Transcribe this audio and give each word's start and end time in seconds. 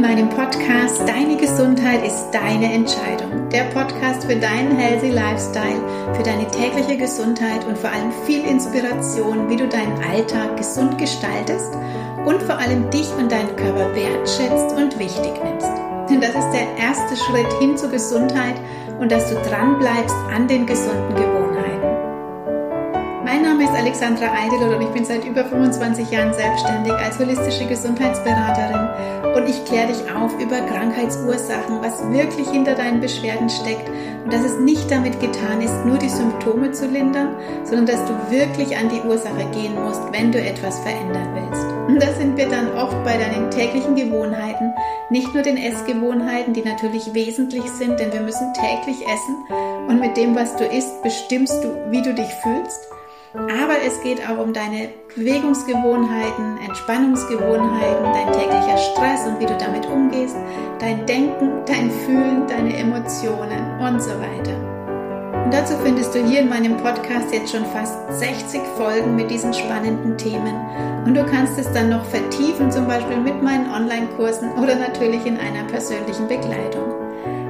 in 0.00 0.06
meinem 0.06 0.30
Podcast 0.30 1.02
Deine 1.06 1.36
Gesundheit 1.36 2.06
ist 2.06 2.30
deine 2.32 2.72
Entscheidung. 2.72 3.50
Der 3.50 3.64
Podcast 3.64 4.24
für 4.24 4.36
deinen 4.36 4.78
healthy 4.78 5.10
Lifestyle, 5.10 6.14
für 6.14 6.22
deine 6.22 6.46
tägliche 6.50 6.96
Gesundheit 6.96 7.66
und 7.66 7.76
vor 7.76 7.90
allem 7.90 8.10
viel 8.24 8.42
Inspiration, 8.46 9.50
wie 9.50 9.56
du 9.56 9.68
deinen 9.68 10.02
Alltag 10.02 10.56
gesund 10.56 10.96
gestaltest 10.96 11.74
und 12.24 12.42
vor 12.42 12.56
allem 12.56 12.88
dich 12.88 13.12
und 13.18 13.30
deinen 13.30 13.54
Körper 13.56 13.94
wertschätzt 13.94 14.74
und 14.74 14.98
wichtig 14.98 15.32
nimmst. 15.44 15.70
Denn 16.08 16.22
das 16.22 16.30
ist 16.30 16.50
der 16.52 16.76
erste 16.78 17.16
Schritt 17.16 17.52
hin 17.60 17.76
zur 17.76 17.90
Gesundheit 17.90 18.54
und 19.00 19.12
dass 19.12 19.28
du 19.28 19.34
dran 19.50 19.78
bleibst 19.78 20.16
an 20.34 20.48
den 20.48 20.64
gesunden 20.64 21.14
Gewohnheiten. 21.14 21.39
Alexandra 23.90 24.30
Eidel 24.32 24.72
und 24.72 24.82
ich 24.82 24.88
bin 24.90 25.04
seit 25.04 25.24
über 25.24 25.44
25 25.44 26.12
Jahren 26.12 26.32
selbstständig 26.32 26.92
als 26.92 27.18
holistische 27.18 27.66
Gesundheitsberaterin. 27.66 29.34
Und 29.34 29.48
ich 29.48 29.64
kläre 29.64 29.88
dich 29.88 29.98
auf 30.14 30.32
über 30.40 30.60
Krankheitsursachen, 30.60 31.82
was 31.82 32.00
wirklich 32.12 32.48
hinter 32.48 32.76
deinen 32.76 33.00
Beschwerden 33.00 33.50
steckt. 33.50 33.90
Und 34.22 34.32
dass 34.32 34.44
es 34.44 34.60
nicht 34.60 34.88
damit 34.92 35.18
getan 35.18 35.60
ist, 35.60 35.74
nur 35.84 35.98
die 35.98 36.08
Symptome 36.08 36.70
zu 36.70 36.86
lindern, 36.86 37.34
sondern 37.64 37.86
dass 37.86 38.04
du 38.06 38.14
wirklich 38.30 38.76
an 38.76 38.90
die 38.90 39.00
Ursache 39.00 39.44
gehen 39.52 39.74
musst, 39.74 40.02
wenn 40.12 40.30
du 40.30 40.40
etwas 40.40 40.78
verändern 40.78 41.28
willst. 41.34 41.66
Und 41.88 42.00
da 42.00 42.12
sind 42.12 42.36
wir 42.36 42.48
dann 42.48 42.72
oft 42.74 43.02
bei 43.02 43.16
deinen 43.16 43.50
täglichen 43.50 43.96
Gewohnheiten, 43.96 44.72
nicht 45.10 45.34
nur 45.34 45.42
den 45.42 45.56
Essgewohnheiten, 45.56 46.54
die 46.54 46.62
natürlich 46.62 47.12
wesentlich 47.12 47.68
sind, 47.72 47.98
denn 47.98 48.12
wir 48.12 48.20
müssen 48.20 48.54
täglich 48.54 49.02
essen. 49.02 49.88
Und 49.88 49.98
mit 49.98 50.16
dem, 50.16 50.36
was 50.36 50.54
du 50.54 50.64
isst, 50.64 51.02
bestimmst 51.02 51.64
du, 51.64 51.90
wie 51.90 52.02
du 52.02 52.14
dich 52.14 52.32
fühlst 52.44 52.90
aber 53.34 53.76
es 53.86 54.02
geht 54.02 54.20
auch 54.28 54.38
um 54.38 54.52
deine 54.52 54.88
Bewegungsgewohnheiten, 55.14 56.58
Entspannungsgewohnheiten, 56.66 58.04
dein 58.12 58.32
täglicher 58.32 58.76
Stress 58.76 59.26
und 59.26 59.38
wie 59.38 59.46
du 59.46 59.56
damit 59.56 59.86
umgehst, 59.86 60.36
dein 60.80 61.06
Denken, 61.06 61.64
dein 61.66 61.90
Fühlen, 61.90 62.46
deine 62.48 62.76
Emotionen 62.76 63.80
und 63.80 64.02
so 64.02 64.10
weiter. 64.10 64.56
Und 65.44 65.54
dazu 65.54 65.74
findest 65.82 66.14
du 66.14 66.24
hier 66.24 66.40
in 66.40 66.48
meinem 66.48 66.76
Podcast 66.76 67.32
jetzt 67.32 67.52
schon 67.52 67.64
fast 67.66 67.96
60 68.18 68.60
Folgen 68.76 69.14
mit 69.14 69.30
diesen 69.30 69.54
spannenden 69.54 70.16
Themen. 70.18 70.54
Und 71.04 71.14
du 71.14 71.24
kannst 71.24 71.58
es 71.58 71.70
dann 71.72 71.90
noch 71.90 72.04
vertiefen, 72.04 72.70
zum 72.70 72.86
Beispiel 72.86 73.16
mit 73.16 73.42
meinen 73.42 73.70
Online-Kursen 73.70 74.52
oder 74.52 74.74
natürlich 74.74 75.24
in 75.24 75.38
einer 75.38 75.64
persönlichen 75.68 76.26
Begleitung. 76.26 76.94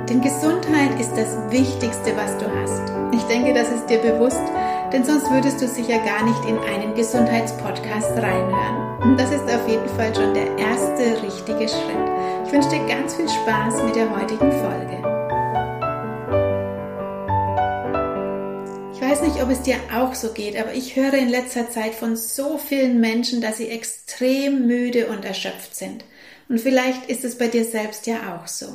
Denn 0.09 0.21
Gesundheit 0.21 0.99
ist 1.01 1.13
das 1.13 1.37
Wichtigste, 1.51 2.13
was 2.17 2.37
du 2.39 2.47
hast. 2.61 2.83
Ich 3.13 3.23
denke, 3.25 3.55
das 3.55 3.71
ist 3.71 3.87
dir 3.89 3.99
bewusst, 3.99 4.43
denn 4.93 5.05
sonst 5.05 5.31
würdest 5.31 5.61
du 5.61 5.69
sicher 5.69 5.99
gar 5.99 6.25
nicht 6.25 6.45
in 6.45 6.59
einen 6.59 6.95
Gesundheitspodcast 6.95 8.13
reinhören. 8.17 9.03
Und 9.03 9.17
das 9.19 9.31
ist 9.31 9.45
auf 9.45 9.69
jeden 9.69 9.89
Fall 9.91 10.15
schon 10.15 10.35
der 10.35 10.59
erste 10.59 11.23
richtige 11.23 11.69
Schritt. 11.69 12.11
Ich 12.47 12.53
wünsche 12.53 12.71
dir 12.71 12.87
ganz 12.87 13.15
viel 13.15 13.29
Spaß 13.29 13.83
mit 13.85 13.95
der 13.95 14.11
heutigen 14.11 14.51
Folge. 14.51 14.99
Ich 18.93 19.01
weiß 19.01 19.23
nicht, 19.23 19.43
ob 19.43 19.51
es 19.51 19.63
dir 19.63 19.77
auch 19.95 20.15
so 20.15 20.33
geht, 20.33 20.61
aber 20.61 20.75
ich 20.75 20.97
höre 20.97 21.15
in 21.15 21.29
letzter 21.29 21.71
Zeit 21.71 21.95
von 21.95 22.17
so 22.17 22.59
vielen 22.59 23.01
Menschen, 23.01 23.41
dass 23.41 23.59
sie 23.59 23.69
extrem 23.69 24.67
müde 24.67 25.07
und 25.07 25.25
erschöpft 25.25 25.75
sind. 25.75 26.05
Und 26.49 26.61
vielleicht 26.61 27.09
ist 27.09 27.25
es 27.25 27.39
bei 27.39 27.47
dir 27.47 27.65
selbst 27.65 28.07
ja 28.09 28.37
auch 28.37 28.49
so. 28.49 28.67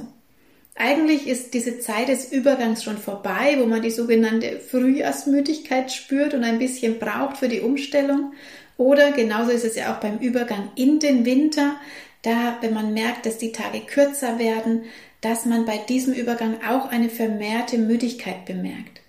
Eigentlich 0.78 1.26
ist 1.26 1.54
diese 1.54 1.80
Zeit 1.80 2.10
des 2.10 2.34
Übergangs 2.34 2.84
schon 2.84 2.98
vorbei, 2.98 3.56
wo 3.60 3.66
man 3.66 3.82
die 3.82 3.92
sogenannte 3.92 4.60
Frühjahrsmüdigkeit 4.60 5.90
spürt 5.92 6.34
und 6.34 6.44
ein 6.44 6.60
bisschen 6.60 7.00
braucht 7.00 7.38
für 7.38 7.48
die 7.48 7.62
Umstellung. 7.62 8.34
Oder 8.78 9.14
genauso 9.14 9.52
ist 9.52 9.64
es 9.64 9.76
ja 9.76 9.96
auch 9.96 10.02
beim 10.02 10.18
Übergang 10.20 10.70
in 10.76 11.00
den 11.00 11.26
Winter, 11.26 11.76
da, 12.24 12.58
wenn 12.60 12.74
man 12.74 12.94
merkt, 12.94 13.26
dass 13.26 13.38
die 13.38 13.54
Tage 13.54 13.82
kürzer 13.82 14.38
werden, 14.38 14.84
dass 15.22 15.46
man 15.46 15.66
bei 15.66 15.78
diesem 15.78 16.14
Übergang 16.14 16.58
auch 16.68 16.90
eine 16.90 17.10
vermehrte 17.10 17.78
Müdigkeit 17.78 18.46
bemerkt. 18.46 19.02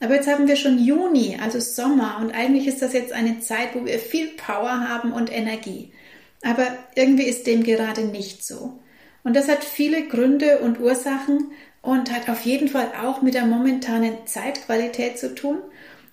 Aber 0.00 0.14
jetzt 0.14 0.28
haben 0.28 0.48
wir 0.48 0.56
schon 0.56 0.82
Juni, 0.82 1.36
also 1.42 1.60
Sommer, 1.60 2.18
und 2.22 2.32
eigentlich 2.32 2.66
ist 2.66 2.80
das 2.80 2.94
jetzt 2.94 3.12
eine 3.12 3.40
Zeit, 3.40 3.74
wo 3.74 3.84
wir 3.84 3.98
viel 3.98 4.28
Power 4.28 4.88
haben 4.88 5.12
und 5.12 5.30
Energie. 5.30 5.92
Aber 6.42 6.66
irgendwie 6.94 7.24
ist 7.24 7.46
dem 7.46 7.62
gerade 7.62 8.06
nicht 8.06 8.42
so. 8.42 8.80
Und 9.22 9.34
das 9.34 9.48
hat 9.48 9.64
viele 9.64 10.08
Gründe 10.08 10.58
und 10.60 10.80
Ursachen 10.80 11.52
und 11.82 12.12
hat 12.12 12.28
auf 12.28 12.42
jeden 12.42 12.68
Fall 12.68 12.92
auch 13.02 13.22
mit 13.22 13.34
der 13.34 13.46
momentanen 13.46 14.26
Zeitqualität 14.26 15.18
zu 15.18 15.34
tun. 15.34 15.58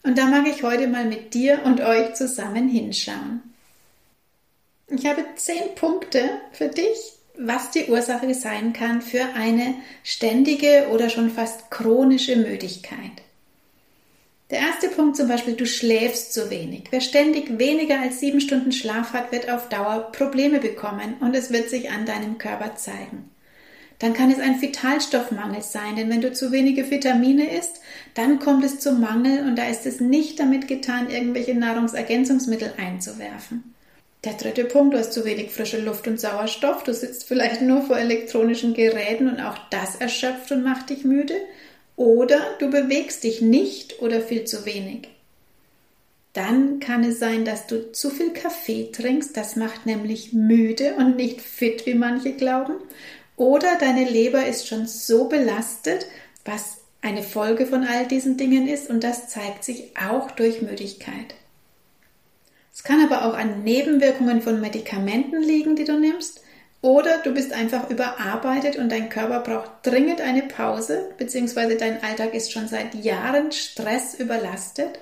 Und 0.03 0.17
da 0.17 0.25
mag 0.25 0.47
ich 0.47 0.63
heute 0.63 0.87
mal 0.87 1.05
mit 1.05 1.33
dir 1.33 1.61
und 1.65 1.81
euch 1.81 2.13
zusammen 2.13 2.69
hinschauen. 2.69 3.41
Ich 4.89 5.05
habe 5.05 5.25
zehn 5.35 5.75
Punkte 5.75 6.29
für 6.53 6.69
dich, 6.69 7.13
was 7.37 7.71
die 7.71 7.85
Ursache 7.85 8.33
sein 8.33 8.73
kann 8.73 9.01
für 9.01 9.23
eine 9.35 9.75
ständige 10.03 10.87
oder 10.91 11.09
schon 11.09 11.29
fast 11.29 11.69
chronische 11.69 12.37
Müdigkeit. 12.37 13.26
Der 14.49 14.59
erste 14.59 14.87
Punkt 14.87 15.17
zum 15.17 15.27
Beispiel, 15.27 15.55
du 15.55 15.65
schläfst 15.65 16.31
zu 16.33 16.49
wenig. 16.49 16.85
Wer 16.89 17.01
ständig 17.01 17.59
weniger 17.59 17.99
als 17.99 18.21
sieben 18.21 18.39
Stunden 18.39 18.71
Schlaf 18.71 19.11
hat, 19.11 19.33
wird 19.33 19.49
auf 19.49 19.67
Dauer 19.67 20.09
Probleme 20.13 20.59
bekommen 20.59 21.15
und 21.19 21.35
es 21.35 21.51
wird 21.51 21.69
sich 21.69 21.91
an 21.91 22.05
deinem 22.05 22.37
Körper 22.37 22.75
zeigen. 22.75 23.29
Dann 23.99 24.13
kann 24.13 24.31
es 24.31 24.39
ein 24.39 24.61
Vitalstoffmangel 24.61 25.63
sein, 25.63 25.95
denn 25.97 26.09
wenn 26.09 26.21
du 26.21 26.31
zu 26.31 26.51
wenige 26.51 26.89
Vitamine 26.89 27.57
isst, 27.57 27.81
dann 28.13 28.39
kommt 28.39 28.63
es 28.63 28.79
zum 28.79 29.01
Mangel 29.01 29.45
und 29.45 29.57
da 29.57 29.67
ist 29.67 29.85
es 29.85 29.99
nicht 29.99 30.39
damit 30.39 30.67
getan, 30.67 31.09
irgendwelche 31.09 31.55
Nahrungsergänzungsmittel 31.55 32.73
einzuwerfen. 32.77 33.73
Der 34.23 34.33
dritte 34.33 34.65
Punkt, 34.65 34.93
du 34.93 34.99
hast 34.99 35.13
zu 35.13 35.25
wenig 35.25 35.51
frische 35.51 35.81
Luft 35.81 36.07
und 36.07 36.19
Sauerstoff, 36.19 36.83
du 36.83 36.93
sitzt 36.93 37.27
vielleicht 37.27 37.61
nur 37.61 37.81
vor 37.81 37.97
elektronischen 37.97 38.73
Geräten 38.73 39.27
und 39.27 39.39
auch 39.39 39.57
das 39.71 39.95
erschöpft 39.95 40.51
und 40.51 40.63
macht 40.63 40.89
dich 40.89 41.03
müde. 41.03 41.35
Oder 41.97 42.55
du 42.59 42.69
bewegst 42.69 43.25
dich 43.25 43.41
nicht 43.41 44.01
oder 44.01 44.21
viel 44.21 44.45
zu 44.45 44.65
wenig. 44.65 45.09
Dann 46.31 46.79
kann 46.79 47.03
es 47.03 47.17
sein, 47.17 47.43
dass 47.43 47.65
du 47.65 47.91
zu 47.91 48.11
viel 48.11 48.31
Kaffee 48.31 48.91
trinkst. 48.91 49.35
Das 49.35 49.55
macht 49.55 49.87
nämlich 49.87 50.31
müde 50.31 50.93
und 50.93 51.17
nicht 51.17 51.41
fit, 51.41 51.85
wie 51.87 51.95
manche 51.95 52.33
glauben. 52.33 52.75
Oder 53.35 53.77
deine 53.79 54.07
Leber 54.07 54.45
ist 54.45 54.67
schon 54.67 54.85
so 54.85 55.27
belastet, 55.27 56.05
was 56.45 56.77
eine 57.01 57.23
Folge 57.23 57.65
von 57.65 57.83
all 57.83 58.07
diesen 58.07 58.37
Dingen 58.37 58.67
ist 58.67 58.89
und 58.89 59.03
das 59.03 59.29
zeigt 59.29 59.63
sich 59.63 59.91
auch 59.97 60.31
durch 60.31 60.61
Müdigkeit. 60.61 61.35
Es 62.73 62.83
kann 62.83 63.03
aber 63.03 63.25
auch 63.25 63.35
an 63.35 63.63
Nebenwirkungen 63.63 64.41
von 64.43 64.61
Medikamenten 64.61 65.41
liegen, 65.41 65.75
die 65.75 65.85
du 65.85 65.99
nimmst. 65.99 66.41
Oder 66.87 67.17
du 67.17 67.33
bist 67.33 67.51
einfach 67.51 67.89
überarbeitet 67.89 68.77
und 68.77 68.89
dein 68.89 69.09
Körper 69.09 69.41
braucht 69.41 69.71
dringend 69.83 70.21
eine 70.21 70.43
Pause, 70.43 71.09
beziehungsweise 71.17 71.75
dein 71.75 72.01
Alltag 72.01 72.33
ist 72.33 72.53
schon 72.53 72.69
seit 72.69 72.95
Jahren 72.95 73.51
Stress 73.51 74.13
überlastet. 74.17 74.97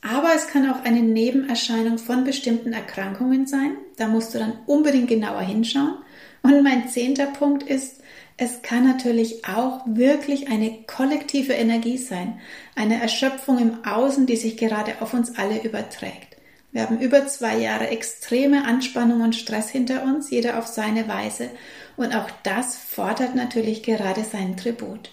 Aber 0.00 0.30
es 0.34 0.46
kann 0.46 0.70
auch 0.70 0.82
eine 0.84 1.02
Nebenerscheinung 1.02 1.98
von 1.98 2.24
bestimmten 2.24 2.72
Erkrankungen 2.72 3.46
sein. 3.46 3.76
Da 3.98 4.06
musst 4.06 4.34
du 4.34 4.38
dann 4.38 4.54
unbedingt 4.64 5.08
genauer 5.08 5.42
hinschauen. 5.42 5.96
Und 6.40 6.62
mein 6.62 6.88
zehnter 6.88 7.26
Punkt 7.26 7.62
ist, 7.62 8.00
es 8.38 8.62
kann 8.62 8.86
natürlich 8.86 9.44
auch 9.44 9.82
wirklich 9.84 10.48
eine 10.48 10.78
kollektive 10.86 11.52
Energie 11.52 11.98
sein, 11.98 12.40
eine 12.74 13.02
Erschöpfung 13.02 13.58
im 13.58 13.84
Außen, 13.84 14.24
die 14.24 14.36
sich 14.36 14.56
gerade 14.56 14.94
auf 15.00 15.12
uns 15.12 15.36
alle 15.36 15.62
überträgt. 15.62 16.31
Wir 16.72 16.82
haben 16.82 17.00
über 17.00 17.26
zwei 17.26 17.58
Jahre 17.58 17.88
extreme 17.88 18.64
Anspannung 18.64 19.20
und 19.20 19.36
Stress 19.36 19.68
hinter 19.68 20.02
uns, 20.02 20.30
jeder 20.30 20.58
auf 20.58 20.66
seine 20.66 21.06
Weise. 21.06 21.50
Und 21.96 22.14
auch 22.14 22.30
das 22.42 22.76
fordert 22.76 23.34
natürlich 23.34 23.82
gerade 23.82 24.24
seinen 24.24 24.56
Tribut. 24.56 25.10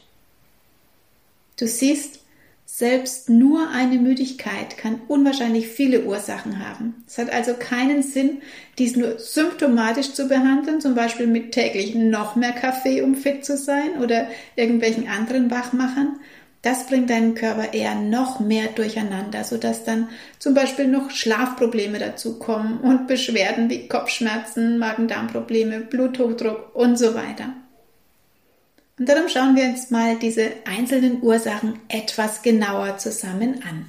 Du 1.58 1.68
siehst, 1.68 2.22
selbst 2.66 3.30
nur 3.30 3.72
eine 3.72 3.98
Müdigkeit 3.98 4.78
kann 4.78 5.02
unwahrscheinlich 5.08 5.68
viele 5.68 6.06
Ursachen 6.06 6.66
haben. 6.66 7.04
Es 7.08 7.18
hat 7.18 7.34
also 7.34 7.56
keinen 7.56 8.04
Sinn, 8.04 8.42
dies 8.78 8.96
nur 8.96 9.20
symptomatisch 9.20 10.14
zu 10.14 10.28
behandeln, 10.28 10.80
zum 10.80 10.94
Beispiel 10.96 11.28
mit 11.28 11.52
täglich 11.52 11.96
noch 11.96 12.36
mehr 12.36 12.54
Kaffee, 12.54 13.02
um 13.02 13.16
fit 13.16 13.44
zu 13.44 13.58
sein 13.58 13.98
oder 14.02 14.30
irgendwelchen 14.56 15.10
anderen 15.10 15.52
Wachmachern, 15.52 16.20
das 16.62 16.88
bringt 16.88 17.10
deinen 17.10 17.36
Körper 17.36 17.74
eher 17.74 17.96
noch 17.96 18.42
mehr 18.42 18.68
durcheinander, 18.68 19.46
sodass 19.46 19.86
dann 19.86 20.10
zum 20.40 20.54
Beispiel 20.54 20.88
noch 20.88 21.10
Schlafprobleme 21.10 22.00
dazukommen 22.00 22.80
und 22.82 23.08
Beschwerden 23.08 23.70
wie 23.70 23.88
Kopfschmerzen, 23.88 24.78
Magen-Darm-Probleme, 24.78 25.80
Bluthochdruck 25.80 26.76
und 26.76 26.98
so 26.98 27.16
weiter. 27.16 27.54
Und 28.98 29.08
darum 29.08 29.30
schauen 29.30 29.56
wir 29.56 29.64
uns 29.64 29.90
mal 29.92 30.18
diese 30.18 30.52
einzelnen 30.66 31.24
Ursachen 31.24 31.80
etwas 31.88 32.42
genauer 32.42 32.98
zusammen 32.98 33.64
an. 33.64 33.86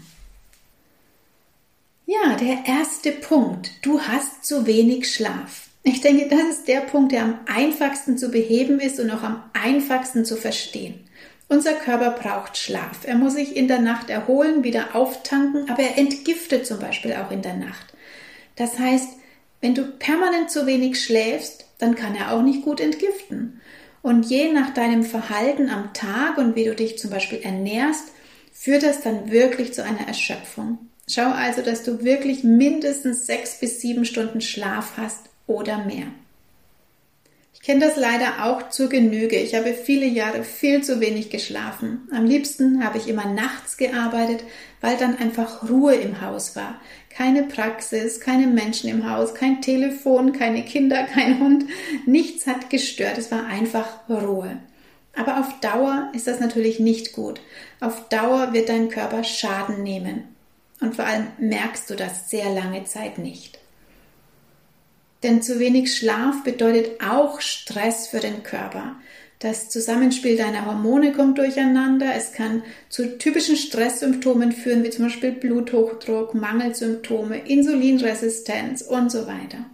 Ja, 2.07 2.37
der 2.37 2.65
erste 2.67 3.11
Punkt. 3.11 3.73
Du 3.83 4.01
hast 4.01 4.45
zu 4.45 4.67
wenig 4.67 5.13
Schlaf. 5.13 5.69
Ich 5.83 6.01
denke, 6.01 6.29
das 6.29 6.59
ist 6.59 6.69
der 6.69 6.83
Punkt, 6.83 7.11
der 7.11 7.23
am 7.23 7.41
einfachsten 7.47 8.19
zu 8.19 8.31
beheben 8.31 8.79
ist 8.79 9.01
und 9.01 9.11
auch 9.11 9.23
am 9.23 9.43
einfachsten 9.53 10.25
zu 10.25 10.37
verstehen. 10.37 11.01
Unser 11.51 11.75
Körper 11.75 12.13
braucht 12.13 12.57
Schlaf. 12.57 13.01
Er 13.05 13.17
muss 13.17 13.35
sich 13.35 13.57
in 13.57 13.67
der 13.67 13.81
Nacht 13.81 14.09
erholen, 14.09 14.63
wieder 14.63 14.95
auftanken, 14.95 15.69
aber 15.69 15.83
er 15.83 15.99
entgiftet 15.99 16.65
zum 16.65 16.79
Beispiel 16.79 17.13
auch 17.15 17.33
in 17.33 17.43
der 17.43 17.55
Nacht. 17.55 17.93
Das 18.55 18.79
heißt, 18.79 19.09
Wenn 19.61 19.75
du 19.75 19.85
permanent 19.85 20.51
zu 20.51 20.67
wenig 20.67 21.03
schläfst, 21.03 21.67
dann 21.79 21.95
kann 21.95 22.15
er 22.15 22.33
auch 22.33 22.43
nicht 22.43 22.63
gut 22.63 22.81
entgiften. 22.81 23.61
Und 24.03 24.25
je 24.25 24.53
nach 24.53 24.73
deinem 24.73 25.03
Verhalten 25.03 25.69
am 25.69 25.93
Tag 25.93 26.39
und 26.39 26.57
wie 26.57 26.65
du 26.65 26.75
dich 26.75 26.99
zum 26.99 27.11
Beispiel 27.11 27.41
ernährst, 27.43 28.13
führt 28.53 28.83
das 28.83 29.03
dann 29.03 29.31
wirklich 29.31 29.75
zu 29.75 29.85
einer 29.85 30.09
Erschöpfung. 30.09 30.79
Schau 31.07 31.31
also, 31.31 31.61
dass 31.61 31.83
du 31.83 32.03
wirklich 32.05 32.45
mindestens 32.45 33.27
sechs 33.27 33.61
bis 33.61 33.81
sieben 33.81 34.07
Stunden 34.07 34.41
Schlaf 34.41 34.93
hast 34.97 35.29
oder 35.47 35.85
mehr. 35.85 36.07
Ich 37.61 37.67
kenne 37.67 37.85
das 37.85 37.97
leider 37.97 38.47
auch 38.47 38.71
zur 38.71 38.89
Genüge. 38.89 39.37
Ich 39.37 39.55
habe 39.55 39.75
viele 39.75 40.07
Jahre 40.07 40.45
viel 40.45 40.83
zu 40.83 40.99
wenig 40.99 41.29
geschlafen. 41.29 42.09
Am 42.11 42.25
liebsten 42.25 42.83
habe 42.83 42.97
ich 42.97 43.07
immer 43.07 43.27
nachts 43.27 43.77
gearbeitet, 43.77 44.45
weil 44.81 44.97
dann 44.97 45.19
einfach 45.19 45.69
Ruhe 45.69 45.95
im 45.95 46.23
Haus 46.23 46.57
war. 46.57 46.81
Keine 47.11 47.43
Praxis, 47.43 48.19
keine 48.19 48.47
Menschen 48.47 48.89
im 48.89 49.11
Haus, 49.11 49.35
kein 49.35 49.61
Telefon, 49.61 50.33
keine 50.33 50.65
Kinder, 50.65 51.05
kein 51.15 51.39
Hund. 51.39 51.67
Nichts 52.07 52.47
hat 52.47 52.71
gestört. 52.71 53.19
Es 53.19 53.31
war 53.31 53.45
einfach 53.45 54.09
Ruhe. 54.09 54.57
Aber 55.15 55.39
auf 55.39 55.61
Dauer 55.61 56.11
ist 56.15 56.29
das 56.29 56.41
natürlich 56.41 56.81
nicht 56.81 57.13
gut. 57.13 57.43
Auf 57.81 58.09
Dauer 58.09 58.55
wird 58.55 58.71
dein 58.71 58.89
Körper 58.89 59.23
Schaden 59.23 59.83
nehmen. 59.83 60.25
Und 60.81 60.97
vor 60.97 61.05
allem 61.05 61.27
merkst 61.37 61.91
du 61.91 61.95
das 61.95 62.31
sehr 62.31 62.49
lange 62.55 62.85
Zeit 62.85 63.19
nicht. 63.19 63.60
Denn 65.23 65.43
zu 65.43 65.59
wenig 65.59 65.95
Schlaf 65.95 66.45
bedeutet 66.45 67.03
auch 67.03 67.41
Stress 67.41 68.09
für 68.09 68.21
den 68.21 68.43
Körper. 68.43 68.97
Das 69.39 69.71
Zusammenspiel 69.71 70.37
deiner 70.37 70.67
Hormone 70.67 71.13
kommt 71.13 71.39
durcheinander. 71.39 72.15
Es 72.15 72.33
kann 72.33 72.63
zu 72.91 73.19
typischen 73.19 73.57
Stresssymptomen 73.57 74.53
führen, 74.53 74.85
wie 74.85 74.91
zum 74.91 75.07
Beispiel 75.07 75.33
Bluthochdruck, 75.33 76.35
Mangelsymptome, 76.35 77.39
Insulinresistenz 77.49 78.83
und 78.83 79.11
so 79.11 79.27
weiter. 79.27 79.65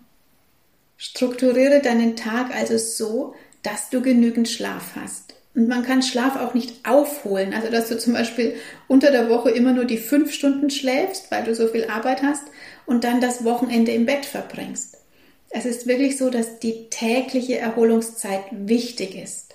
Strukturiere 0.97 1.81
deinen 1.81 2.15
Tag 2.15 2.55
also 2.55 2.79
so, 2.79 3.35
dass 3.63 3.91
du 3.91 4.03
genügend 4.03 4.49
Schlaf 4.49 4.93
hast. 4.95 5.35
Und 5.57 5.69
man 5.69 5.83
kann 5.83 6.03
Schlaf 6.03 6.37
auch 6.37 6.55
nicht 6.55 6.87
aufholen. 6.89 7.53
Also, 7.53 7.69
dass 7.69 7.89
du 7.89 7.99
zum 7.99 8.13
Beispiel 8.13 8.55
unter 8.87 9.11
der 9.11 9.29
Woche 9.29 9.51
immer 9.51 9.73
nur 9.73 9.85
die 9.85 9.99
fünf 9.99 10.33
Stunden 10.33 10.71
schläfst, 10.71 11.31
weil 11.31 11.45
du 11.45 11.55
so 11.55 11.67
viel 11.67 11.87
Arbeit 11.87 12.23
hast 12.23 12.45
und 12.85 13.05
dann 13.05 13.21
das 13.21 13.43
Wochenende 13.43 13.91
im 13.91 14.07
Bett 14.07 14.27
verbringst. 14.27 14.96
Es 15.51 15.65
ist 15.65 15.87
wirklich 15.87 16.17
so, 16.17 16.31
dass 16.31 16.59
die 16.59 16.89
tägliche 16.91 17.59
Erholungszeit 17.59 18.45
wichtig 18.51 19.15
ist. 19.15 19.55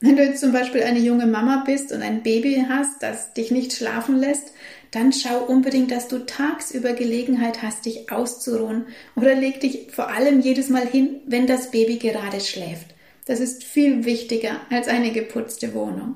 Wenn 0.00 0.16
du 0.16 0.22
jetzt 0.22 0.40
zum 0.40 0.52
Beispiel 0.52 0.84
eine 0.84 1.00
junge 1.00 1.26
Mama 1.26 1.64
bist 1.66 1.90
und 1.90 2.02
ein 2.02 2.22
Baby 2.22 2.64
hast, 2.68 3.02
das 3.02 3.34
dich 3.34 3.50
nicht 3.50 3.72
schlafen 3.72 4.16
lässt, 4.16 4.52
dann 4.92 5.12
schau 5.12 5.38
unbedingt, 5.44 5.90
dass 5.90 6.06
du 6.06 6.24
tagsüber 6.24 6.92
Gelegenheit 6.92 7.62
hast, 7.62 7.84
dich 7.84 8.12
auszuruhen 8.12 8.86
oder 9.16 9.34
leg 9.34 9.60
dich 9.60 9.88
vor 9.90 10.08
allem 10.08 10.40
jedes 10.40 10.68
Mal 10.68 10.86
hin, 10.86 11.20
wenn 11.26 11.48
das 11.48 11.72
Baby 11.72 11.96
gerade 11.96 12.40
schläft. 12.40 12.94
Das 13.26 13.40
ist 13.40 13.64
viel 13.64 14.04
wichtiger 14.04 14.60
als 14.70 14.88
eine 14.88 15.10
geputzte 15.10 15.74
Wohnung. 15.74 16.14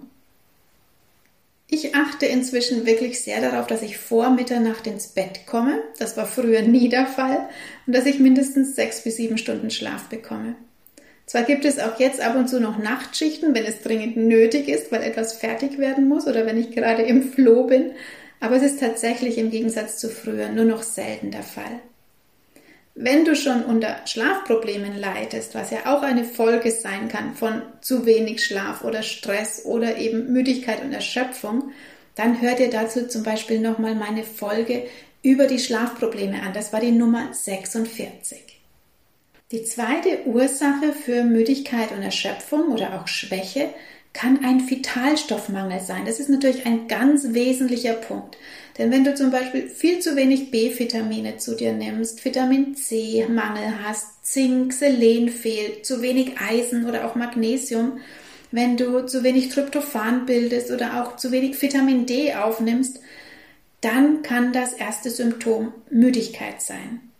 Ich 1.74 1.94
achte 1.94 2.26
inzwischen 2.26 2.84
wirklich 2.84 3.20
sehr 3.22 3.40
darauf, 3.40 3.66
dass 3.66 3.80
ich 3.80 3.96
vor 3.96 4.28
Mitternacht 4.28 4.86
ins 4.86 5.08
Bett 5.08 5.46
komme. 5.46 5.82
Das 5.98 6.18
war 6.18 6.26
früher 6.26 6.60
nie 6.68 6.90
der 6.90 7.06
Fall. 7.06 7.48
Und 7.86 7.96
dass 7.96 8.04
ich 8.04 8.18
mindestens 8.18 8.76
sechs 8.76 9.02
bis 9.02 9.16
sieben 9.16 9.38
Stunden 9.38 9.70
Schlaf 9.70 10.10
bekomme. 10.10 10.54
Zwar 11.24 11.44
gibt 11.44 11.64
es 11.64 11.78
auch 11.78 11.98
jetzt 11.98 12.20
ab 12.20 12.36
und 12.36 12.46
zu 12.46 12.60
noch 12.60 12.76
Nachtschichten, 12.76 13.54
wenn 13.54 13.64
es 13.64 13.80
dringend 13.80 14.18
nötig 14.18 14.68
ist, 14.68 14.92
weil 14.92 15.02
etwas 15.02 15.32
fertig 15.32 15.78
werden 15.78 16.08
muss 16.08 16.26
oder 16.26 16.44
wenn 16.44 16.60
ich 16.60 16.72
gerade 16.72 17.04
im 17.04 17.22
Floh 17.22 17.64
bin, 17.64 17.92
aber 18.38 18.56
es 18.56 18.62
ist 18.64 18.80
tatsächlich 18.80 19.38
im 19.38 19.50
Gegensatz 19.50 19.96
zu 19.96 20.10
früher 20.10 20.50
nur 20.50 20.66
noch 20.66 20.82
selten 20.82 21.30
der 21.30 21.42
Fall. 21.42 21.80
Wenn 22.94 23.24
du 23.24 23.34
schon 23.34 23.64
unter 23.64 24.06
Schlafproblemen 24.06 24.98
leidest, 24.98 25.54
was 25.54 25.70
ja 25.70 25.86
auch 25.86 26.02
eine 26.02 26.24
Folge 26.24 26.70
sein 26.70 27.08
kann 27.08 27.34
von 27.34 27.62
zu 27.80 28.04
wenig 28.04 28.44
Schlaf 28.44 28.84
oder 28.84 29.02
Stress 29.02 29.64
oder 29.64 29.96
eben 29.96 30.32
Müdigkeit 30.32 30.82
und 30.82 30.92
Erschöpfung, 30.92 31.72
dann 32.14 32.42
hör 32.42 32.54
dir 32.54 32.68
dazu 32.68 33.08
zum 33.08 33.22
Beispiel 33.22 33.60
nochmal 33.60 33.94
meine 33.94 34.24
Folge 34.24 34.86
über 35.22 35.46
die 35.46 35.58
Schlafprobleme 35.58 36.42
an. 36.42 36.52
Das 36.52 36.72
war 36.74 36.80
die 36.80 36.92
Nummer 36.92 37.32
46. 37.32 38.38
Die 39.52 39.64
zweite 39.64 40.26
Ursache 40.26 40.92
für 40.92 41.24
Müdigkeit 41.24 41.92
und 41.92 42.02
Erschöpfung 42.02 42.72
oder 42.72 43.00
auch 43.00 43.08
Schwäche 43.08 43.70
kann 44.12 44.44
ein 44.44 44.68
Vitalstoffmangel 44.68 45.80
sein. 45.80 46.04
Das 46.04 46.20
ist 46.20 46.28
natürlich 46.28 46.66
ein 46.66 46.86
ganz 46.88 47.32
wesentlicher 47.32 47.94
Punkt. 47.94 48.36
Denn 48.78 48.90
wenn 48.90 49.04
du 49.04 49.14
zum 49.14 49.30
Beispiel 49.30 49.68
viel 49.68 50.00
zu 50.00 50.16
wenig 50.16 50.50
B-Vitamine 50.50 51.36
zu 51.38 51.54
dir 51.56 51.72
nimmst, 51.72 52.24
Vitamin 52.24 52.74
C-Mangel 52.74 53.84
hast, 53.84 54.24
Zink, 54.24 54.72
Selen 54.72 55.28
fehlt, 55.28 55.84
zu 55.84 56.02
wenig 56.02 56.38
Eisen 56.40 56.86
oder 56.86 57.06
auch 57.06 57.14
Magnesium, 57.14 58.00
wenn 58.50 58.76
du 58.76 59.06
zu 59.06 59.22
wenig 59.22 59.48
Tryptophan 59.48 60.26
bildest 60.26 60.70
oder 60.70 61.02
auch 61.02 61.16
zu 61.16 61.32
wenig 61.32 61.60
Vitamin 61.60 62.06
D 62.06 62.34
aufnimmst, 62.34 63.00
dann 63.80 64.22
kann 64.22 64.52
das 64.52 64.74
erste 64.74 65.10
Symptom 65.10 65.72
Müdigkeit 65.90 66.62
sein. 66.62 67.11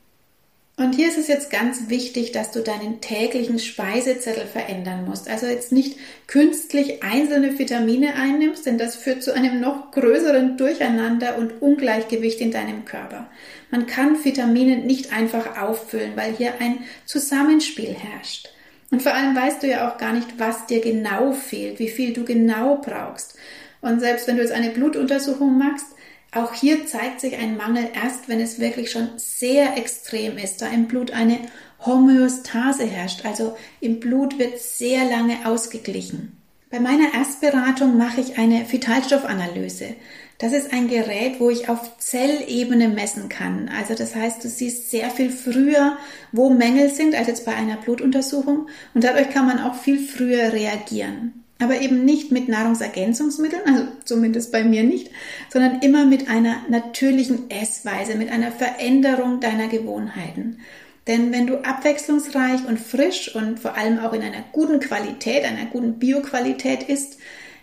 Und 0.76 0.94
hier 0.94 1.08
ist 1.08 1.18
es 1.18 1.28
jetzt 1.28 1.50
ganz 1.50 1.90
wichtig, 1.90 2.32
dass 2.32 2.50
du 2.50 2.60
deinen 2.60 3.02
täglichen 3.02 3.58
Speisezettel 3.58 4.46
verändern 4.46 5.04
musst. 5.04 5.28
Also 5.28 5.46
jetzt 5.46 5.70
nicht 5.70 5.98
künstlich 6.26 7.02
einzelne 7.02 7.58
Vitamine 7.58 8.14
einnimmst, 8.14 8.64
denn 8.64 8.78
das 8.78 8.96
führt 8.96 9.22
zu 9.22 9.34
einem 9.34 9.60
noch 9.60 9.90
größeren 9.90 10.56
Durcheinander 10.56 11.36
und 11.36 11.60
Ungleichgewicht 11.60 12.40
in 12.40 12.52
deinem 12.52 12.86
Körper. 12.86 13.28
Man 13.70 13.86
kann 13.86 14.24
Vitamine 14.24 14.78
nicht 14.78 15.12
einfach 15.12 15.60
auffüllen, 15.60 16.12
weil 16.16 16.32
hier 16.32 16.54
ein 16.58 16.78
Zusammenspiel 17.04 17.94
herrscht. 17.94 18.48
Und 18.90 19.02
vor 19.02 19.12
allem 19.12 19.36
weißt 19.36 19.62
du 19.62 19.68
ja 19.68 19.90
auch 19.90 19.98
gar 19.98 20.14
nicht, 20.14 20.38
was 20.38 20.66
dir 20.66 20.80
genau 20.80 21.32
fehlt, 21.32 21.80
wie 21.80 21.88
viel 21.88 22.14
du 22.14 22.24
genau 22.24 22.76
brauchst. 22.76 23.36
Und 23.82 24.00
selbst 24.00 24.26
wenn 24.26 24.36
du 24.36 24.42
jetzt 24.42 24.52
eine 24.52 24.70
Blutuntersuchung 24.70 25.58
machst, 25.58 25.86
auch 26.34 26.54
hier 26.54 26.86
zeigt 26.86 27.20
sich 27.20 27.36
ein 27.36 27.56
Mangel 27.56 27.88
erst, 27.94 28.28
wenn 28.28 28.40
es 28.40 28.58
wirklich 28.58 28.90
schon 28.90 29.10
sehr 29.16 29.76
extrem 29.76 30.38
ist, 30.38 30.62
da 30.62 30.66
im 30.66 30.88
Blut 30.88 31.10
eine 31.10 31.38
Homöostase 31.84 32.84
herrscht, 32.84 33.24
also 33.26 33.56
im 33.80 34.00
Blut 34.00 34.38
wird 34.38 34.58
sehr 34.58 35.04
lange 35.04 35.44
ausgeglichen. 35.44 36.38
Bei 36.70 36.80
meiner 36.80 37.12
Erstberatung 37.12 37.98
mache 37.98 38.22
ich 38.22 38.38
eine 38.38 38.70
Vitalstoffanalyse. 38.70 39.94
Das 40.38 40.54
ist 40.54 40.72
ein 40.72 40.88
Gerät, 40.88 41.38
wo 41.38 41.50
ich 41.50 41.68
auf 41.68 41.98
Zellebene 41.98 42.88
messen 42.88 43.28
kann. 43.28 43.68
Also 43.68 43.94
das 43.94 44.14
heißt, 44.14 44.42
du 44.42 44.48
siehst 44.48 44.90
sehr 44.90 45.10
viel 45.10 45.30
früher, 45.30 45.98
wo 46.32 46.48
Mängel 46.48 46.88
sind, 46.88 47.14
als 47.14 47.26
jetzt 47.26 47.44
bei 47.44 47.54
einer 47.54 47.76
Blutuntersuchung. 47.76 48.68
Und 48.94 49.04
dadurch 49.04 49.28
kann 49.28 49.46
man 49.46 49.60
auch 49.60 49.74
viel 49.74 49.98
früher 49.98 50.54
reagieren 50.54 51.41
aber 51.62 51.80
eben 51.80 52.04
nicht 52.04 52.32
mit 52.32 52.48
Nahrungsergänzungsmitteln, 52.48 53.62
also 53.66 53.84
zumindest 54.04 54.52
bei 54.52 54.64
mir 54.64 54.82
nicht, 54.82 55.10
sondern 55.50 55.80
immer 55.80 56.04
mit 56.04 56.28
einer 56.28 56.56
natürlichen 56.68 57.50
Essweise, 57.50 58.16
mit 58.16 58.30
einer 58.30 58.52
Veränderung 58.52 59.40
deiner 59.40 59.68
Gewohnheiten. 59.68 60.58
Denn 61.06 61.32
wenn 61.32 61.46
du 61.46 61.64
abwechslungsreich 61.64 62.64
und 62.66 62.78
frisch 62.78 63.34
und 63.34 63.58
vor 63.58 63.76
allem 63.76 63.98
auch 63.98 64.12
in 64.12 64.22
einer 64.22 64.44
guten 64.52 64.78
Qualität, 64.78 65.44
einer 65.44 65.66
guten 65.66 65.98
Bioqualität 65.98 66.84
isst, 66.84 67.18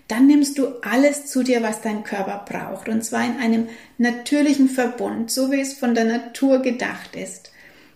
dann 0.10 0.26
nimmst 0.26 0.58
du 0.58 0.68
alles 0.82 1.28
zu 1.28 1.44
dir, 1.44 1.62
was 1.62 1.82
dein 1.82 2.04
Körper 2.04 2.44
braucht. 2.50 2.90
Und 2.90 3.06
zwar 3.06 3.24
in 3.26 3.38
einem 3.38 3.70
natürlichen 3.98 4.68
Verbund, 4.68 5.32
so 5.32 5.52
wie 5.52 5.62
es 5.62 5.74
von 5.74 5.94
der 5.94 6.06
Natur 6.06 6.62
gedacht 6.62 7.16
ist. 7.16 7.52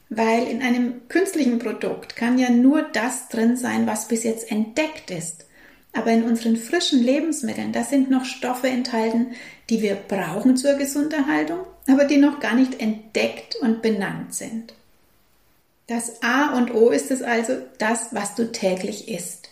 Weil 0.10 0.48
in 0.48 0.62
einem 0.62 1.08
künstlichen 1.10 1.58
Produkt 1.58 2.16
kann 2.16 2.38
ja 2.38 2.52
nur 2.52 2.84
das 2.84 3.30
drin 3.30 3.58
sein, 3.58 3.88
was 3.88 4.08
bis 4.08 4.24
jetzt 4.24 4.50
entdeckt 4.52 5.10
ist. 5.10 5.48
Aber 5.94 6.12
in 6.12 6.24
unseren 6.24 6.58
frischen 6.58 7.04
Lebensmitteln, 7.04 7.72
da 7.72 7.84
sind 7.84 8.10
noch 8.10 8.26
Stoffe 8.26 8.68
enthalten, 8.68 9.28
die 9.70 9.82
wir 9.82 9.96
brauchen 9.96 10.58
zur 10.58 10.74
Gesunderhaltung, 10.74 11.60
aber 11.88 12.06
die 12.06 12.18
noch 12.18 12.40
gar 12.40 12.56
nicht 12.56 12.82
entdeckt 12.82 13.56
und 13.62 13.82
benannt 13.82 14.34
sind. 14.34 14.74
Das 15.88 16.24
A 16.24 16.58
und 16.58 16.74
O 16.74 16.90
ist 16.90 17.12
es 17.12 17.22
also 17.22 17.54
das, 17.78 18.08
was 18.12 18.36
du 18.36 18.52
täglich 18.52 19.10
isst. 19.10 19.50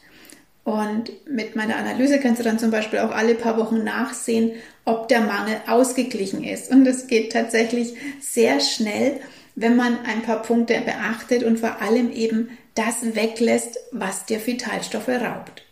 Und 0.64 1.12
mit 1.28 1.56
meiner 1.56 1.76
Analyse 1.76 2.20
kannst 2.20 2.40
du 2.40 2.44
dann 2.44 2.60
zum 2.60 2.72
Beispiel 2.72 3.00
auch 3.00 3.12
alle 3.12 3.36
paar 3.36 3.58
Wochen 3.58 3.84
nachsehen, 3.84 4.52
ob 4.86 5.08
der 5.08 5.22
Mangel 5.22 5.58
ausgeglichen 5.68 6.44
ist. 6.44 6.72
Und 6.72 6.88
es 6.88 7.08
geht 7.08 7.32
tatsächlich 7.32 7.96
sehr 8.20 8.60
schnell, 8.60 9.20
wenn 9.56 9.76
man 9.76 10.06
ein 10.06 10.22
paar 10.22 10.42
Punkte 10.42 10.82
beachtet 10.86 11.44
und 11.44 11.60
vor 11.60 11.82
allem 11.82 12.12
eben 12.12 12.58
das 12.76 13.16
weglässt, 13.16 13.78
was 13.92 14.26
dir 14.26 14.46
Vitalstoffe 14.46 15.10
raubt. 15.10 15.64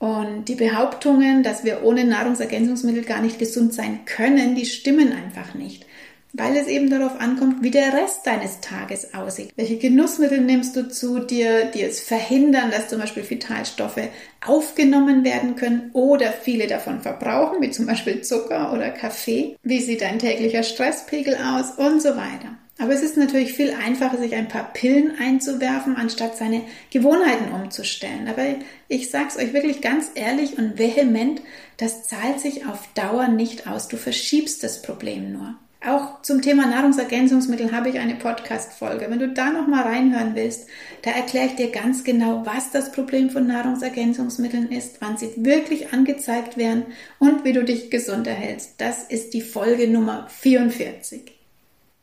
Und 0.00 0.46
die 0.46 0.54
Behauptungen, 0.54 1.42
dass 1.42 1.62
wir 1.62 1.84
ohne 1.84 2.04
Nahrungsergänzungsmittel 2.04 3.04
gar 3.04 3.20
nicht 3.20 3.38
gesund 3.38 3.74
sein 3.74 4.00
können, 4.06 4.54
die 4.54 4.64
stimmen 4.64 5.12
einfach 5.12 5.54
nicht. 5.54 5.84
Weil 6.32 6.56
es 6.56 6.68
eben 6.68 6.88
darauf 6.88 7.20
ankommt, 7.20 7.62
wie 7.62 7.70
der 7.70 7.92
Rest 7.92 8.26
deines 8.26 8.60
Tages 8.60 9.12
aussieht. 9.12 9.52
Welche 9.56 9.76
Genussmittel 9.76 10.40
nimmst 10.40 10.74
du 10.74 10.88
zu 10.88 11.18
dir, 11.18 11.66
die 11.66 11.82
es 11.82 12.00
verhindern, 12.00 12.70
dass 12.70 12.88
zum 12.88 12.98
Beispiel 12.98 13.28
Vitalstoffe 13.28 14.08
aufgenommen 14.46 15.22
werden 15.22 15.56
können 15.56 15.90
oder 15.92 16.32
viele 16.32 16.66
davon 16.66 17.02
verbrauchen, 17.02 17.60
wie 17.60 17.70
zum 17.70 17.84
Beispiel 17.84 18.22
Zucker 18.22 18.72
oder 18.72 18.90
Kaffee? 18.90 19.58
Wie 19.62 19.80
sieht 19.80 20.00
dein 20.00 20.18
täglicher 20.18 20.62
Stresspegel 20.62 21.34
aus 21.36 21.72
und 21.72 22.00
so 22.00 22.10
weiter? 22.10 22.56
Aber 22.80 22.94
es 22.94 23.02
ist 23.02 23.18
natürlich 23.18 23.52
viel 23.52 23.74
einfacher, 23.74 24.16
sich 24.16 24.34
ein 24.34 24.48
paar 24.48 24.72
Pillen 24.72 25.12
einzuwerfen, 25.20 25.96
anstatt 25.96 26.38
seine 26.38 26.62
Gewohnheiten 26.90 27.52
umzustellen. 27.52 28.26
Aber 28.26 28.42
ich 28.88 29.10
sag's 29.10 29.36
euch 29.36 29.52
wirklich 29.52 29.82
ganz 29.82 30.10
ehrlich 30.14 30.56
und 30.56 30.78
vehement, 30.78 31.42
das 31.76 32.04
zahlt 32.04 32.40
sich 32.40 32.66
auf 32.66 32.88
Dauer 32.94 33.28
nicht 33.28 33.68
aus. 33.68 33.88
Du 33.88 33.98
verschiebst 33.98 34.64
das 34.64 34.80
Problem 34.80 35.30
nur. 35.30 35.56
Auch 35.86 36.22
zum 36.22 36.40
Thema 36.40 36.66
Nahrungsergänzungsmittel 36.66 37.72
habe 37.72 37.90
ich 37.90 37.98
eine 37.98 38.14
Podcast-Folge. 38.14 39.06
Wenn 39.10 39.18
du 39.18 39.28
da 39.28 39.50
noch 39.50 39.66
mal 39.66 39.82
reinhören 39.82 40.34
willst, 40.34 40.66
da 41.02 41.10
erkläre 41.10 41.46
ich 41.46 41.56
dir 41.56 41.70
ganz 41.70 42.02
genau, 42.02 42.46
was 42.46 42.70
das 42.70 42.92
Problem 42.92 43.28
von 43.28 43.46
Nahrungsergänzungsmitteln 43.46 44.72
ist, 44.72 44.96
wann 45.00 45.18
sie 45.18 45.32
wirklich 45.36 45.92
angezeigt 45.92 46.56
werden 46.56 46.86
und 47.18 47.44
wie 47.44 47.52
du 47.52 47.62
dich 47.62 47.90
gesund 47.90 48.26
erhältst. 48.26 48.74
Das 48.78 49.04
ist 49.04 49.34
die 49.34 49.42
Folge 49.42 49.86
Nummer 49.86 50.28
44. 50.28 51.39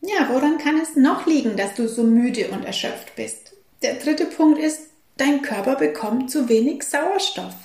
Ja, 0.07 0.29
woran 0.29 0.57
kann 0.57 0.79
es 0.79 0.95
noch 0.95 1.25
liegen, 1.25 1.57
dass 1.57 1.73
du 1.73 1.89
so 1.89 2.03
müde 2.03 2.47
und 2.51 2.63
erschöpft 2.63 3.15
bist? 3.17 3.53
Der 3.81 3.95
dritte 3.95 4.25
Punkt 4.25 4.57
ist, 4.57 4.79
dein 5.17 5.41
Körper 5.41 5.75
bekommt 5.75 6.31
zu 6.31 6.47
wenig 6.47 6.83
Sauerstoff, 6.83 7.55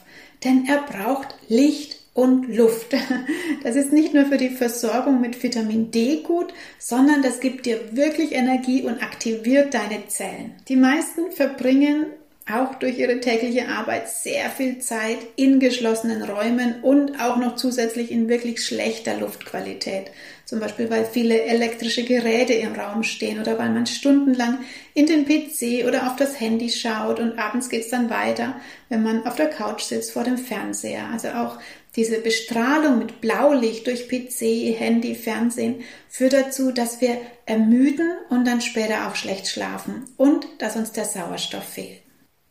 denn 0.43 0.67
er 0.67 0.83
braucht 0.83 1.37
Licht 1.49 2.01
und 2.15 2.55
Luft. 2.55 2.95
Das 3.63 3.77
ist 3.77 3.93
nicht 3.93 4.13
nur 4.13 4.27
für 4.27 4.39
die 4.39 4.51
Versorgung 4.51 5.21
mit 5.21 5.41
Vitamin 5.41 5.93
D 5.93 6.23
gut, 6.23 6.53
sondern 6.81 7.23
das 7.23 7.39
gibt 7.39 7.65
dir 7.65 7.79
wirklich 7.93 8.33
Energie 8.33 8.83
und 8.83 9.01
aktiviert 9.01 9.73
deine 9.73 10.09
Zellen. 10.09 10.55
Die 10.69 10.75
meisten 10.75 11.31
verbringen 11.31 12.07
auch 12.51 12.75
durch 12.75 12.99
ihre 12.99 13.21
tägliche 13.21 13.69
Arbeit 13.69 14.09
sehr 14.09 14.51
viel 14.51 14.81
Zeit 14.81 15.19
in 15.37 15.61
geschlossenen 15.61 16.23
Räumen 16.23 16.83
und 16.83 17.21
auch 17.21 17.37
noch 17.37 17.55
zusätzlich 17.55 18.11
in 18.11 18.29
wirklich 18.29 18.65
schlechter 18.65 19.17
Luftqualität. 19.19 20.11
Zum 20.45 20.61
Beispiel, 20.61 20.91
weil 20.91 21.05
viele 21.05 21.43
elektrische 21.43 22.05
Geräte 22.05 22.53
im 22.53 22.75
Raum 22.75 23.03
stehen 23.03 23.41
oder 23.41 23.59
weil 23.59 23.71
man 23.71 23.87
stundenlang 23.87 24.59
in 24.95 25.07
den 25.07 25.25
PC 25.25 25.87
oder 25.87 26.07
auf 26.07 26.17
das 26.17 26.41
Handy 26.41 26.69
schaut 26.71 27.21
und 27.21 27.39
abends 27.39 27.69
geht's 27.69 27.89
dann 27.89 28.11
weiter, 28.11 28.57
wenn 28.89 29.03
man 29.03 29.27
auf 29.27 29.37
der 29.37 29.49
Couch 29.49 29.83
sitzt 29.83 30.13
vor 30.13 30.25
dem 30.25 30.37
Fernseher. 30.37 31.09
Also 31.13 31.29
auch 31.29 31.59
diese 31.97 32.19
Bestrahlung 32.19 32.99
mit 32.99 33.21
Blaulicht 33.21 33.87
durch 33.87 34.09
PC, 34.09 34.79
Handy, 34.79 35.15
Fernsehen 35.15 35.83
führt 36.09 36.33
dazu, 36.33 36.73
dass 36.73 37.01
wir 37.01 37.19
ermüden 37.47 38.11
und 38.31 38.47
dann 38.47 38.61
später 38.61 39.09
auch 39.09 39.17
schlecht 39.17 39.47
schlafen 39.47 40.05
und 40.17 40.47
dass 40.59 40.77
uns 40.77 40.93
der 40.93 41.05
Sauerstoff 41.05 41.65
fehlt. 41.65 42.03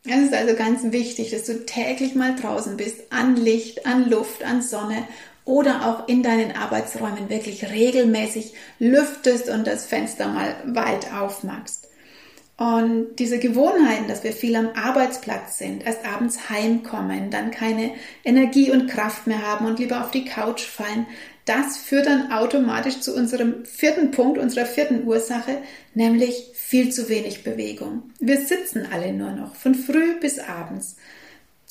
Es 0.04 0.20
ist 0.20 0.34
also 0.34 0.56
ganz 0.56 0.80
wichtig, 0.90 1.30
dass 1.30 1.44
du 1.44 1.64
täglich 1.64 2.16
mal 2.16 2.34
draußen 2.34 2.76
bist, 2.76 3.12
an 3.12 3.36
Licht, 3.36 3.86
an 3.86 4.10
Luft, 4.10 4.42
an 4.42 4.60
Sonne 4.60 5.06
oder 5.44 5.88
auch 5.88 6.08
in 6.08 6.22
deinen 6.22 6.56
Arbeitsräumen 6.56 7.28
wirklich 7.28 7.70
regelmäßig 7.70 8.54
lüftest 8.78 9.48
und 9.48 9.66
das 9.66 9.86
Fenster 9.86 10.28
mal 10.28 10.54
weit 10.66 11.12
aufmachst. 11.12 11.88
Und 12.56 13.16
diese 13.16 13.38
Gewohnheiten, 13.38 14.06
dass 14.06 14.22
wir 14.22 14.32
viel 14.32 14.54
am 14.54 14.68
Arbeitsplatz 14.74 15.58
sind, 15.58 15.84
erst 15.84 16.06
abends 16.06 16.48
heimkommen, 16.48 17.30
dann 17.30 17.50
keine 17.50 17.92
Energie 18.24 18.70
und 18.70 18.88
Kraft 18.88 19.26
mehr 19.26 19.42
haben 19.42 19.66
und 19.66 19.78
lieber 19.78 20.02
auf 20.02 20.10
die 20.12 20.24
Couch 20.24 20.62
fallen, 20.62 21.06
das 21.44 21.76
führt 21.76 22.06
dann 22.06 22.30
automatisch 22.30 23.00
zu 23.00 23.16
unserem 23.16 23.64
vierten 23.64 24.12
Punkt, 24.12 24.38
unserer 24.38 24.66
vierten 24.66 25.08
Ursache, 25.08 25.58
nämlich 25.94 26.52
viel 26.54 26.92
zu 26.92 27.08
wenig 27.08 27.42
Bewegung. 27.42 28.12
Wir 28.20 28.38
sitzen 28.40 28.86
alle 28.92 29.12
nur 29.12 29.32
noch, 29.32 29.56
von 29.56 29.74
früh 29.74 30.20
bis 30.20 30.38
abends. 30.38 30.96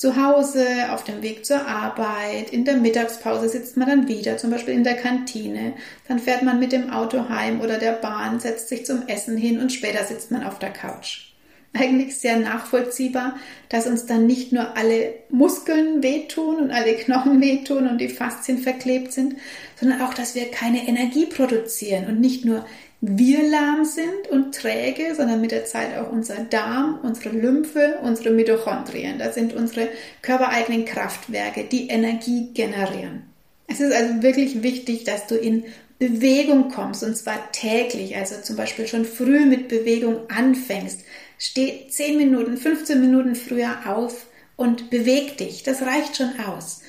Zu 0.02 0.16
Hause, 0.16 0.66
auf 0.90 1.04
dem 1.04 1.22
Weg 1.22 1.46
zur 1.46 1.64
Arbeit, 1.64 2.50
in 2.50 2.64
der 2.64 2.76
Mittagspause 2.76 3.48
sitzt 3.48 3.76
man 3.76 3.88
dann 3.88 4.08
wieder, 4.08 4.36
zum 4.36 4.50
Beispiel 4.50 4.74
in 4.74 4.82
der 4.82 4.96
Kantine. 4.96 5.74
Dann 6.08 6.18
fährt 6.18 6.42
man 6.42 6.58
mit 6.58 6.72
dem 6.72 6.90
Auto 6.90 7.28
heim 7.28 7.60
oder 7.60 7.78
der 7.78 7.92
Bahn, 7.92 8.40
setzt 8.40 8.68
sich 8.68 8.84
zum 8.84 9.06
Essen 9.06 9.36
hin 9.36 9.60
und 9.60 9.72
später 9.72 10.02
sitzt 10.02 10.32
man 10.32 10.42
auf 10.42 10.58
der 10.58 10.72
Couch. 10.72 11.34
Eigentlich 11.72 12.18
sehr 12.18 12.36
nachvollziehbar, 12.36 13.36
dass 13.68 13.86
uns 13.86 14.04
dann 14.04 14.26
nicht 14.26 14.50
nur 14.50 14.76
alle 14.76 15.14
Muskeln 15.30 16.02
wehtun 16.02 16.56
und 16.56 16.72
alle 16.72 16.94
Knochen 16.94 17.40
wehtun 17.40 17.86
und 17.86 17.98
die 17.98 18.08
Faszien 18.08 18.58
verklebt 18.58 19.12
sind, 19.12 19.36
sondern 19.78 20.02
auch, 20.02 20.14
dass 20.14 20.34
wir 20.34 20.50
keine 20.50 20.88
Energie 20.88 21.26
produzieren 21.26 22.06
und 22.06 22.18
nicht 22.18 22.44
nur 22.44 22.66
wir 23.04 23.42
lahm 23.50 23.84
sind 23.84 24.28
und 24.30 24.54
träge, 24.54 25.16
sondern 25.16 25.40
mit 25.40 25.50
der 25.50 25.64
Zeit 25.64 25.98
auch 25.98 26.12
unser 26.12 26.36
Darm, 26.44 27.00
unsere 27.02 27.30
Lymphe, 27.30 27.98
unsere 28.00 28.30
Mitochondrien. 28.30 29.18
Das 29.18 29.34
sind 29.34 29.54
unsere 29.54 29.88
körpereigenen 30.22 30.84
Kraftwerke, 30.84 31.64
die 31.64 31.88
Energie 31.88 32.50
generieren. 32.54 33.24
Es 33.66 33.80
ist 33.80 33.92
also 33.92 34.22
wirklich 34.22 34.62
wichtig, 34.62 35.02
dass 35.02 35.26
du 35.26 35.34
in 35.34 35.64
Bewegung 35.98 36.68
kommst 36.68 37.02
und 37.02 37.16
zwar 37.16 37.50
täglich, 37.50 38.16
also 38.16 38.36
zum 38.40 38.54
Beispiel 38.54 38.86
schon 38.86 39.04
früh 39.04 39.46
mit 39.46 39.66
Bewegung 39.66 40.30
anfängst. 40.30 41.00
Steh 41.38 41.88
10 41.88 42.16
Minuten, 42.16 42.56
15 42.56 43.00
Minuten 43.00 43.34
früher 43.34 43.78
auf 43.86 44.26
und 44.54 44.90
beweg 44.90 45.38
dich. 45.38 45.64
Das 45.64 45.82
reicht 45.82 46.18
schon 46.18 46.38
aus. 46.38 46.81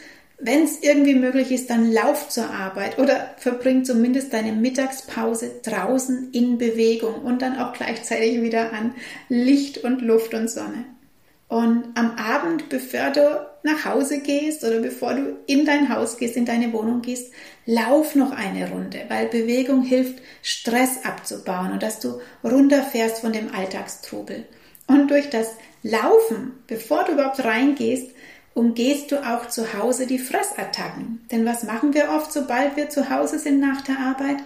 Wenn 0.45 0.63
es 0.63 0.83
irgendwie 0.83 1.15
möglich 1.15 1.53
ist, 1.53 1.69
dann 1.69 1.89
lauf 1.89 2.27
zur 2.27 2.49
Arbeit 2.49 2.99
oder 2.99 3.33
verbring 3.37 3.85
zumindest 3.85 4.33
deine 4.33 4.51
Mittagspause 4.51 5.61
draußen 5.63 6.31
in 6.33 6.57
Bewegung 6.57 7.21
und 7.21 7.41
dann 7.41 7.57
auch 7.57 7.71
gleichzeitig 7.71 8.41
wieder 8.41 8.73
an 8.73 8.93
Licht 9.29 9.85
und 9.85 10.01
Luft 10.01 10.33
und 10.33 10.49
Sonne. 10.49 10.83
Und 11.47 11.85
am 11.95 12.17
Abend, 12.17 12.67
bevor 12.67 13.11
du 13.11 13.47
nach 13.63 13.85
Hause 13.85 14.19
gehst 14.19 14.65
oder 14.65 14.79
bevor 14.81 15.13
du 15.13 15.37
in 15.45 15.65
dein 15.65 15.87
Haus 15.87 16.17
gehst, 16.17 16.35
in 16.35 16.45
deine 16.45 16.73
Wohnung 16.73 17.01
gehst, 17.01 17.31
lauf 17.65 18.13
noch 18.13 18.31
eine 18.31 18.69
Runde, 18.69 18.99
weil 19.07 19.27
Bewegung 19.27 19.81
hilft, 19.83 20.21
Stress 20.41 21.05
abzubauen 21.05 21.71
und 21.71 21.83
dass 21.83 22.01
du 22.01 22.19
runterfährst 22.43 23.19
von 23.19 23.31
dem 23.31 23.55
Alltagstrubel. 23.55 24.43
Und 24.87 25.09
durch 25.09 25.29
das 25.29 25.47
Laufen, 25.83 26.51
bevor 26.67 27.05
du 27.05 27.13
überhaupt 27.13 27.41
reingehst, 27.45 28.12
umgehst 28.53 29.11
du 29.11 29.17
auch 29.17 29.47
zu 29.47 29.73
Hause 29.73 30.05
die 30.07 30.19
Fressattacken. 30.19 31.25
Denn 31.31 31.45
was 31.45 31.63
machen 31.63 31.93
wir 31.93 32.09
oft, 32.09 32.31
sobald 32.31 32.75
wir 32.75 32.89
zu 32.89 33.09
Hause 33.09 33.39
sind 33.39 33.59
nach 33.59 33.81
der 33.81 33.99
Arbeit? 33.99 34.37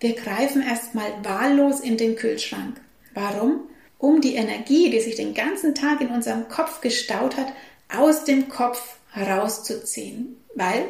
Wir 0.00 0.14
greifen 0.14 0.62
erstmal 0.62 1.10
wahllos 1.24 1.80
in 1.80 1.96
den 1.96 2.14
Kühlschrank. 2.14 2.80
Warum? 3.14 3.62
Um 3.98 4.20
die 4.20 4.36
Energie, 4.36 4.90
die 4.90 5.00
sich 5.00 5.16
den 5.16 5.34
ganzen 5.34 5.74
Tag 5.74 6.00
in 6.00 6.08
unserem 6.08 6.48
Kopf 6.48 6.80
gestaut 6.80 7.36
hat, 7.36 7.52
aus 7.92 8.24
dem 8.24 8.48
Kopf 8.48 8.98
herauszuziehen. 9.10 10.36
Weil, 10.54 10.84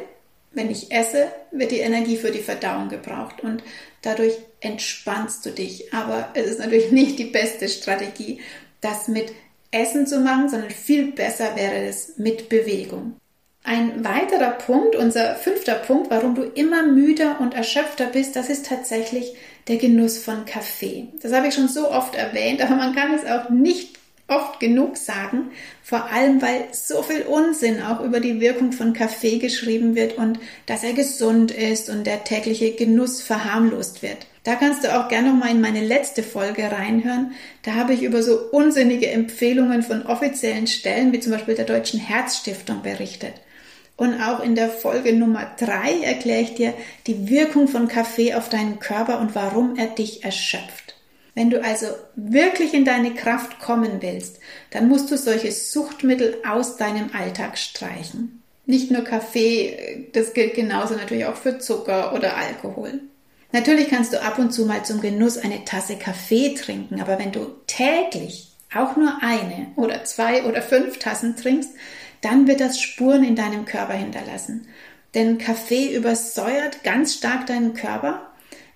wenn 0.51 0.69
ich 0.69 0.91
esse, 0.91 1.31
wird 1.51 1.71
die 1.71 1.79
Energie 1.79 2.17
für 2.17 2.29
die 2.29 2.43
Verdauung 2.43 2.89
gebraucht 2.89 3.41
und 3.41 3.63
dadurch 4.03 4.37
entspannst 4.59 5.43
du 5.45 5.49
dich. 5.49 5.91
Aber 5.91 6.29
es 6.35 6.45
ist 6.45 6.59
natürlich 6.59 6.91
nicht 6.91 7.17
die 7.17 7.25
beste 7.25 7.67
Strategie, 7.67 8.41
das 8.81 9.07
mit 9.07 9.31
Essen 9.71 10.07
zu 10.07 10.19
machen, 10.19 10.49
sondern 10.49 10.71
viel 10.71 11.11
besser 11.11 11.55
wäre 11.55 11.85
es 11.85 12.17
mit 12.17 12.49
Bewegung. 12.49 13.15
Ein 13.63 14.03
weiterer 14.03 14.51
Punkt, 14.51 14.95
unser 14.95 15.35
fünfter 15.35 15.75
Punkt, 15.75 16.09
warum 16.09 16.33
du 16.33 16.43
immer 16.43 16.83
müder 16.83 17.39
und 17.39 17.53
erschöpfter 17.53 18.05
bist, 18.05 18.35
das 18.35 18.49
ist 18.49 18.67
tatsächlich 18.67 19.35
der 19.67 19.77
Genuss 19.77 20.17
von 20.17 20.45
Kaffee. 20.45 21.09
Das 21.21 21.33
habe 21.33 21.47
ich 21.47 21.53
schon 21.53 21.67
so 21.67 21.91
oft 21.91 22.15
erwähnt, 22.15 22.61
aber 22.61 22.75
man 22.75 22.95
kann 22.95 23.13
es 23.13 23.25
auch 23.29 23.49
nicht 23.49 23.99
oft 24.29 24.59
genug 24.59 24.97
sagen, 24.97 25.51
vor 25.83 26.05
allem 26.05 26.41
weil 26.41 26.67
so 26.71 27.01
viel 27.01 27.23
Unsinn 27.23 27.81
auch 27.81 27.99
über 28.01 28.19
die 28.19 28.39
Wirkung 28.39 28.71
von 28.71 28.93
Kaffee 28.93 29.39
geschrieben 29.39 29.95
wird 29.95 30.17
und 30.17 30.39
dass 30.65 30.83
er 30.83 30.93
gesund 30.93 31.51
ist 31.51 31.89
und 31.89 32.05
der 32.05 32.23
tägliche 32.23 32.71
Genuss 32.71 33.21
verharmlost 33.21 34.01
wird. 34.01 34.27
Da 34.43 34.55
kannst 34.55 34.83
du 34.83 34.95
auch 34.95 35.09
gerne 35.09 35.29
noch 35.29 35.39
mal 35.39 35.51
in 35.51 35.61
meine 35.61 35.83
letzte 35.83 36.23
Folge 36.23 36.71
reinhören. 36.71 37.33
Da 37.63 37.73
habe 37.73 37.93
ich 37.93 38.03
über 38.03 38.23
so 38.23 38.39
unsinnige 38.51 39.09
Empfehlungen 39.09 39.83
von 39.83 40.05
offiziellen 40.05 40.67
Stellen, 40.67 41.11
wie 41.11 41.19
zum 41.19 41.33
Beispiel 41.33 41.55
der 41.55 41.65
Deutschen 41.65 41.99
Herzstiftung, 41.99 42.81
berichtet. 42.81 43.33
Und 43.97 44.21
auch 44.21 44.39
in 44.39 44.55
der 44.55 44.69
Folge 44.69 45.11
Nummer 45.11 45.51
drei 45.59 45.99
erkläre 46.01 46.41
ich 46.41 46.55
dir 46.55 46.73
die 47.05 47.29
Wirkung 47.29 47.67
von 47.67 47.89
Kaffee 47.89 48.33
auf 48.33 48.47
deinen 48.47 48.79
Körper 48.79 49.19
und 49.19 49.35
warum 49.35 49.75
er 49.75 49.87
dich 49.87 50.23
erschöpft. 50.23 50.95
Wenn 51.35 51.49
du 51.49 51.61
also 51.61 51.87
wirklich 52.15 52.73
in 52.73 52.85
deine 52.85 53.13
Kraft 53.13 53.59
kommen 53.59 54.01
willst, 54.01 54.39
dann 54.71 54.87
musst 54.87 55.11
du 55.11 55.17
solche 55.17 55.51
Suchtmittel 55.51 56.37
aus 56.47 56.77
deinem 56.77 57.09
Alltag 57.13 57.57
streichen. 57.57 58.41
Nicht 58.65 58.89
nur 58.89 59.03
Kaffee, 59.03 60.07
das 60.13 60.33
gilt 60.33 60.53
genauso 60.53 60.95
natürlich 60.95 61.25
auch 61.25 61.35
für 61.35 61.59
Zucker 61.59 62.13
oder 62.13 62.37
Alkohol. 62.37 63.01
Natürlich 63.51 63.89
kannst 63.89 64.13
du 64.13 64.21
ab 64.21 64.37
und 64.37 64.51
zu 64.51 64.65
mal 64.65 64.83
zum 64.85 65.01
Genuss 65.01 65.37
eine 65.37 65.65
Tasse 65.65 65.95
Kaffee 65.95 66.53
trinken, 66.53 67.01
aber 67.01 67.17
wenn 67.17 67.31
du 67.31 67.47
täglich 67.65 68.49
auch 68.75 68.95
nur 68.95 69.17
eine 69.21 69.67
oder 69.75 70.03
zwei 70.03 70.43
oder 70.43 70.61
fünf 70.61 70.99
Tassen 70.99 71.35
trinkst, 71.35 71.71
dann 72.21 72.47
wird 72.47 72.59
das 72.59 72.79
Spuren 72.79 73.23
in 73.23 73.35
deinem 73.35 73.65
Körper 73.65 73.93
hinterlassen. 73.93 74.67
Denn 75.15 75.39
Kaffee 75.39 75.95
übersäuert 75.95 76.83
ganz 76.83 77.15
stark 77.15 77.47
deinen 77.47 77.73
Körper. 77.73 78.21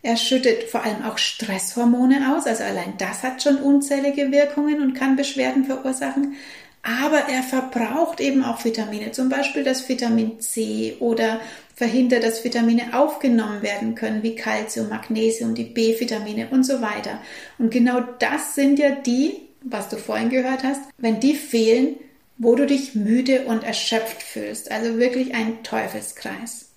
Er 0.01 0.18
schüttet 0.18 0.63
vor 0.63 0.84
allem 0.84 1.03
auch 1.03 1.20
Stresshormone 1.20 2.36
aus, 2.36 2.48
also 2.48 2.63
allein 2.63 2.96
das 2.98 3.22
hat 3.22 3.44
schon 3.44 3.58
unzählige 3.58 4.32
Wirkungen 4.32 4.82
und 4.82 4.96
kann 4.96 5.15
Beschwerden 5.15 5.65
verursachen 5.65 6.36
aber 6.84 7.30
er 7.30 7.44
verbraucht 7.44 8.20
eben 8.20 8.44
auch 8.44 8.65
Vitamine, 8.65 9.13
zum 9.13 9.30
Beispiel 9.30 9.63
das 9.63 9.88
Vitamin 9.88 10.42
C 10.42 10.98
oder 11.00 11.39
verhindert, 11.75 12.24
dass 12.24 12.44
Vitamine 12.44 12.98
aufgenommen 12.98 13.62
werden 13.62 13.96
können, 13.96 14.24
wie 14.24 14.36
Kalzium, 14.36 14.89
Magnesium, 14.89 15.56
die 15.56 15.63
B-Vitamine 15.63 16.50
und 16.51 16.63
so 16.63 16.82
weiter. 16.82 17.20
Und 17.58 17.72
genau 17.72 18.01
das 18.20 18.56
sind 18.56 18.80
ja 18.80 18.92
die, 18.92 19.42
was 19.62 19.89
du 19.89 19.98
vorhin 19.98 20.30
gehört 20.30 20.63
hast, 20.63 20.82
wenn 20.98 21.20
die 21.20 21.36
fehlen, 21.36 21.96
wo 22.38 22.56
du 22.56 22.65
dich 22.65 22.96
müde 22.96 23.46
und 23.46 23.63
erschöpft 23.63 24.22
fühlst. 24.22 24.72
Also 24.72 24.98
wirklich 24.98 25.34
ein 25.34 25.63
Teufelskreis. 25.63 26.70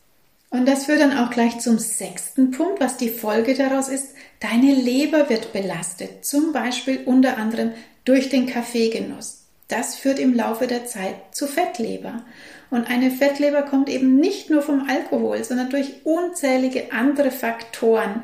Und 0.50 0.67
das 0.67 0.87
führt 0.87 1.00
dann 1.00 1.19
auch 1.19 1.31
gleich 1.31 1.59
zum 1.59 1.79
sechsten 1.79 2.50
Punkt, 2.50 2.81
was 2.81 2.97
die 2.97 3.11
Folge 3.11 3.55
daraus 3.55 3.88
ist. 3.88 4.15
Deine 4.41 4.75
Leber 4.75 5.29
wird 5.29 5.53
belastet, 5.53 6.25
zum 6.25 6.53
Beispiel 6.53 7.00
unter 7.05 7.37
anderem 7.37 7.73
durch 8.05 8.29
den 8.29 8.47
Kaffeegenuss. 8.47 9.43
Das 9.69 9.97
führt 9.97 10.19
im 10.21 10.35
Laufe 10.35 10.67
der 10.67 10.87
Zeit 10.87 11.17
zu 11.33 11.47
Fettleber. 11.49 12.25
Und 12.70 12.90
eine 12.90 13.11
Fettleber 13.11 13.62
kommt 13.62 13.88
eben 13.88 14.16
nicht 14.16 14.50
nur 14.50 14.62
vom 14.62 14.88
Alkohol, 14.88 15.44
sondern 15.44 15.70
durch 15.70 16.04
unzählige 16.04 16.92
andere 16.92 17.30
Faktoren 17.30 18.23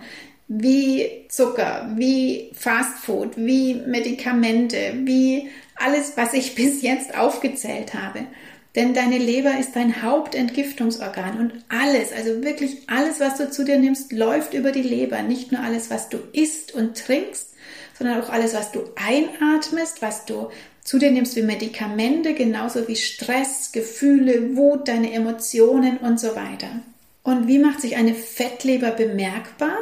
wie 0.49 1.26
Zucker, 1.28 1.90
wie 1.96 2.50
Fastfood, 2.52 3.37
wie 3.37 3.75
Medikamente, 3.75 4.94
wie 5.04 5.49
alles, 5.76 6.16
was 6.16 6.34
ich 6.34 6.54
bis 6.56 6.82
jetzt 6.82 7.16
aufgezählt 7.16 7.94
habe. 7.94 8.26
Denn 8.75 8.94
deine 8.94 9.18
Leber 9.18 9.58
ist 9.58 9.76
dein 9.76 10.02
Hauptentgiftungsorgan 10.02 11.38
und 11.38 11.52
alles, 11.68 12.11
also 12.12 12.42
wirklich 12.42 12.88
alles, 12.88 13.20
was 13.20 13.37
du 13.37 13.50
zu 13.50 13.64
dir 13.64 13.78
nimmst, 13.78 14.12
läuft 14.12 14.54
über 14.54 14.72
die 14.72 14.82
Leber. 14.82 15.20
Nicht 15.22 15.52
nur 15.52 15.61
alles, 15.61 15.90
was 15.90 16.08
du 16.08 16.18
isst 16.32 16.75
und 16.75 16.96
trinkst, 16.96 17.52
sondern 17.99 18.22
auch 18.22 18.30
alles, 18.30 18.54
was 18.54 18.72
du 18.72 18.80
einatmest, 18.96 20.00
was 20.00 20.25
du 20.25 20.49
zu 20.84 20.98
dir 20.98 21.10
nimmst 21.10 21.36
wie 21.36 21.42
Medikamente, 21.42 22.34
genauso 22.34 22.88
wie 22.88 22.96
Stress, 22.96 23.70
Gefühle, 23.72 24.56
Wut, 24.56 24.88
deine 24.88 25.12
Emotionen 25.12 25.98
und 25.98 26.18
so 26.18 26.34
weiter. 26.34 26.82
Und 27.22 27.46
wie 27.46 27.58
macht 27.58 27.80
sich 27.80 27.96
eine 27.96 28.14
Fettleber 28.14 28.90
bemerkbar? 28.90 29.76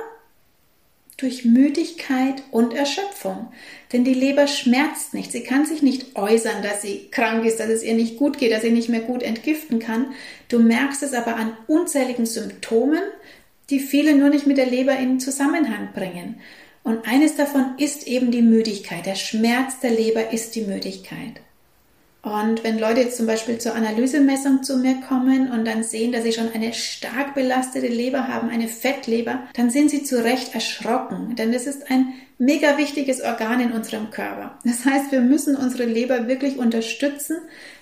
Durch 1.16 1.44
Müdigkeit 1.44 2.42
und 2.50 2.74
Erschöpfung. 2.74 3.48
Denn 3.92 4.04
die 4.04 4.14
Leber 4.14 4.46
schmerzt 4.46 5.12
nicht. 5.12 5.32
Sie 5.32 5.42
kann 5.42 5.66
sich 5.66 5.82
nicht 5.82 6.16
äußern, 6.16 6.62
dass 6.62 6.82
sie 6.82 7.08
krank 7.10 7.44
ist, 7.44 7.60
dass 7.60 7.68
es 7.68 7.82
ihr 7.82 7.94
nicht 7.94 8.16
gut 8.16 8.38
geht, 8.38 8.52
dass 8.52 8.62
sie 8.62 8.70
nicht 8.70 8.88
mehr 8.88 9.00
gut 9.00 9.22
entgiften 9.22 9.78
kann. 9.78 10.12
Du 10.48 10.58
merkst 10.58 11.02
es 11.02 11.12
aber 11.12 11.36
an 11.36 11.56
unzähligen 11.66 12.26
Symptomen, 12.26 13.02
die 13.68 13.80
viele 13.80 14.16
nur 14.16 14.30
nicht 14.30 14.46
mit 14.46 14.58
der 14.58 14.66
Leber 14.66 14.96
in 14.98 15.20
Zusammenhang 15.20 15.90
bringen. 15.94 16.40
Und 16.82 17.06
eines 17.06 17.36
davon 17.36 17.74
ist 17.78 18.06
eben 18.06 18.30
die 18.30 18.42
Müdigkeit. 18.42 19.06
Der 19.06 19.14
Schmerz 19.14 19.80
der 19.80 19.90
Leber 19.90 20.32
ist 20.32 20.54
die 20.54 20.62
Müdigkeit. 20.62 21.40
Und 22.22 22.64
wenn 22.64 22.78
Leute 22.78 23.00
jetzt 23.00 23.16
zum 23.16 23.26
Beispiel 23.26 23.58
zur 23.58 23.74
Analysemessung 23.74 24.62
zu 24.62 24.76
mir 24.76 25.00
kommen 25.08 25.50
und 25.50 25.64
dann 25.64 25.82
sehen, 25.82 26.12
dass 26.12 26.22
sie 26.22 26.32
schon 26.32 26.52
eine 26.52 26.74
stark 26.74 27.34
belastete 27.34 27.86
Leber 27.86 28.28
haben, 28.28 28.50
eine 28.50 28.68
Fettleber, 28.68 29.44
dann 29.54 29.70
sind 29.70 29.90
sie 29.90 30.02
zu 30.02 30.22
Recht 30.22 30.54
erschrocken, 30.54 31.34
denn 31.36 31.50
das 31.50 31.66
ist 31.66 31.90
ein 31.90 32.12
mega 32.36 32.76
wichtiges 32.76 33.22
Organ 33.22 33.60
in 33.60 33.72
unserem 33.72 34.10
Körper. 34.10 34.58
Das 34.64 34.84
heißt, 34.84 35.12
wir 35.12 35.20
müssen 35.20 35.56
unsere 35.56 35.84
Leber 35.84 36.28
wirklich 36.28 36.58
unterstützen, 36.58 37.38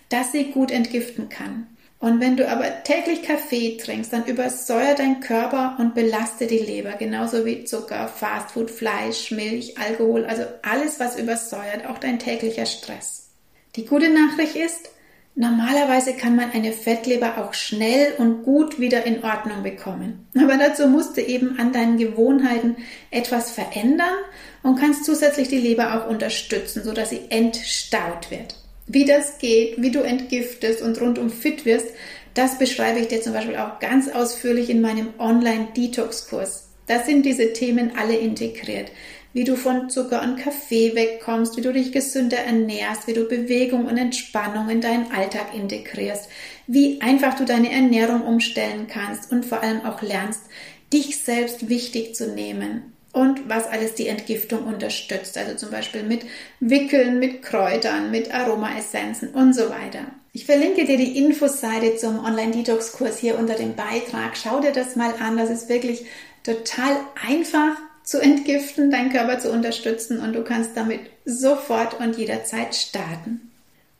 dass 0.09 0.31
sie 0.31 0.53
gut 0.53 0.71
entgiften 0.71 1.29
kann. 1.29 1.67
Und 2.01 2.21
wenn 2.21 2.37
du 2.37 2.49
aber 2.49 2.85
täglich 2.85 3.23
Kaffee 3.23 3.77
trinkst, 3.77 4.13
dann 4.13 4.25
übersäuert 4.27 5.01
dein 5.01 5.19
Körper 5.21 5.77
und 5.81 5.97
belastet 5.97 6.53
die 6.53 6.59
Leber, 6.59 6.93
genauso 6.93 7.45
wie 7.45 7.65
Zucker, 7.65 8.07
Fastfood, 8.07 8.71
Fleisch, 8.71 9.33
Milch, 9.33 9.77
Alkohol, 9.79 10.25
also 10.25 10.45
alles, 10.63 11.01
was 11.01 11.19
übersäuert, 11.19 11.87
auch 11.87 11.99
dein 11.99 12.21
täglicher 12.21 12.67
Stress. 12.67 13.31
Die 13.75 13.85
gute 13.85 14.11
Nachricht 14.11 14.55
ist, 14.55 14.91
normalerweise 15.35 16.15
kann 16.15 16.37
man 16.37 16.53
eine 16.53 16.73
Fettleber 16.73 17.39
auch 17.39 17.53
schnell 17.53 18.15
und 18.19 18.45
gut 18.45 18.79
wieder 18.79 19.05
in 19.05 19.25
Ordnung 19.25 19.65
bekommen. 19.65 20.29
Aber 20.37 20.57
dazu 20.57 20.87
musst 20.87 21.17
du 21.17 21.21
eben 21.21 21.59
an 21.59 21.73
deinen 21.73 21.99
Gewohnheiten 21.99 22.77
etwas 23.11 23.51
verändern 23.51 24.15
und 24.63 24.79
kannst 24.79 25.05
zusätzlich 25.05 25.49
die 25.49 25.59
Leber 25.59 25.95
auch 25.95 26.09
unterstützen, 26.09 26.85
sodass 26.85 27.11
sie 27.11 27.23
entstaut 27.31 28.31
wird. 28.31 28.55
Wie 28.89 29.05
das 29.05 29.39
geht, 29.39 29.81
wie 29.81 29.91
du 29.91 30.01
entgiftest 30.01 30.83
und 30.83 31.01
rundum 31.01 31.31
fit 31.31 31.65
wirst, 31.65 31.89
das 32.35 32.59
beschreibe 32.59 33.01
ich 33.01 33.09
dir 33.09 33.21
zum 33.21 33.33
Beispiel 33.33 33.57
auch 33.57 33.79
ganz 33.79 34.09
ausführlich 34.09 34.71
in 34.71 34.81
meinem 34.81 35.09
Online-Detox-Kurs. 35.19 36.69
Da 36.87 37.01
sind 37.01 37.27
diese 37.27 37.53
Themen 37.53 37.93
alle 37.97 38.17
integriert 38.17 38.91
wie 39.33 39.45
du 39.45 39.57
von 39.57 39.91
Zucker 39.91 40.23
und 40.23 40.37
Kaffee 40.37 40.95
wegkommst, 40.95 41.57
wie 41.57 41.61
du 41.61 41.73
dich 41.73 41.93
gesünder 41.93 42.39
ernährst, 42.39 43.07
wie 43.07 43.13
du 43.13 43.25
Bewegung 43.25 43.87
und 43.87 43.99
Entspannung 43.99 44.69
in 44.69 44.81
deinen 44.81 45.13
Alltag 45.13 45.55
integrierst, 45.55 46.29
wie 46.67 47.01
einfach 47.01 47.35
du 47.35 47.45
deine 47.45 47.71
Ernährung 47.71 48.23
umstellen 48.23 48.87
kannst 48.89 49.31
und 49.31 49.45
vor 49.45 49.63
allem 49.63 49.85
auch 49.85 50.03
lernst, 50.03 50.43
dich 50.93 51.19
selbst 51.19 51.69
wichtig 51.69 52.15
zu 52.15 52.35
nehmen 52.35 52.95
und 53.19 53.49
was 53.49 53.67
alles 53.67 53.95
die 53.95 54.07
Entgiftung 54.07 54.65
unterstützt. 54.65 55.37
Also 55.37 55.57
zum 55.57 55.71
Beispiel 55.71 56.05
mit 56.05 56.23
Wickeln, 56.61 57.19
mit 57.19 57.43
Kräutern, 57.43 58.13
mit 58.13 58.33
Aromaessenzen 58.33 59.31
und 59.31 59.55
so 59.55 59.71
weiter. 59.71 60.03
Ich 60.33 60.47
verlinke 60.47 60.85
dir 60.85 60.97
die 60.97 61.19
Infoseite 61.19 61.97
zum 61.97 62.25
Online-Detox-Kurs 62.25 63.19
hier 63.19 63.37
unter 63.37 63.55
dem 63.55 63.75
Beitrag. 63.75 64.37
Schau 64.37 64.61
dir 64.61 64.71
das 64.71 64.95
mal 64.95 65.13
an. 65.21 65.37
Das 65.37 65.51
ist 65.51 65.69
wirklich 65.69 66.07
total 66.45 66.97
einfach 67.27 67.77
zu 68.05 68.21
entgiften, 68.21 68.93
deinen 68.93 69.11
Körper 69.11 69.41
zu 69.41 69.51
unterstützen 69.51 70.21
und 70.21 70.35
du 70.35 70.45
kannst 70.45 70.77
damit 70.77 71.01
sofort 71.25 71.99
und 71.99 72.17
jederzeit 72.17 72.75
starten. 72.77 73.51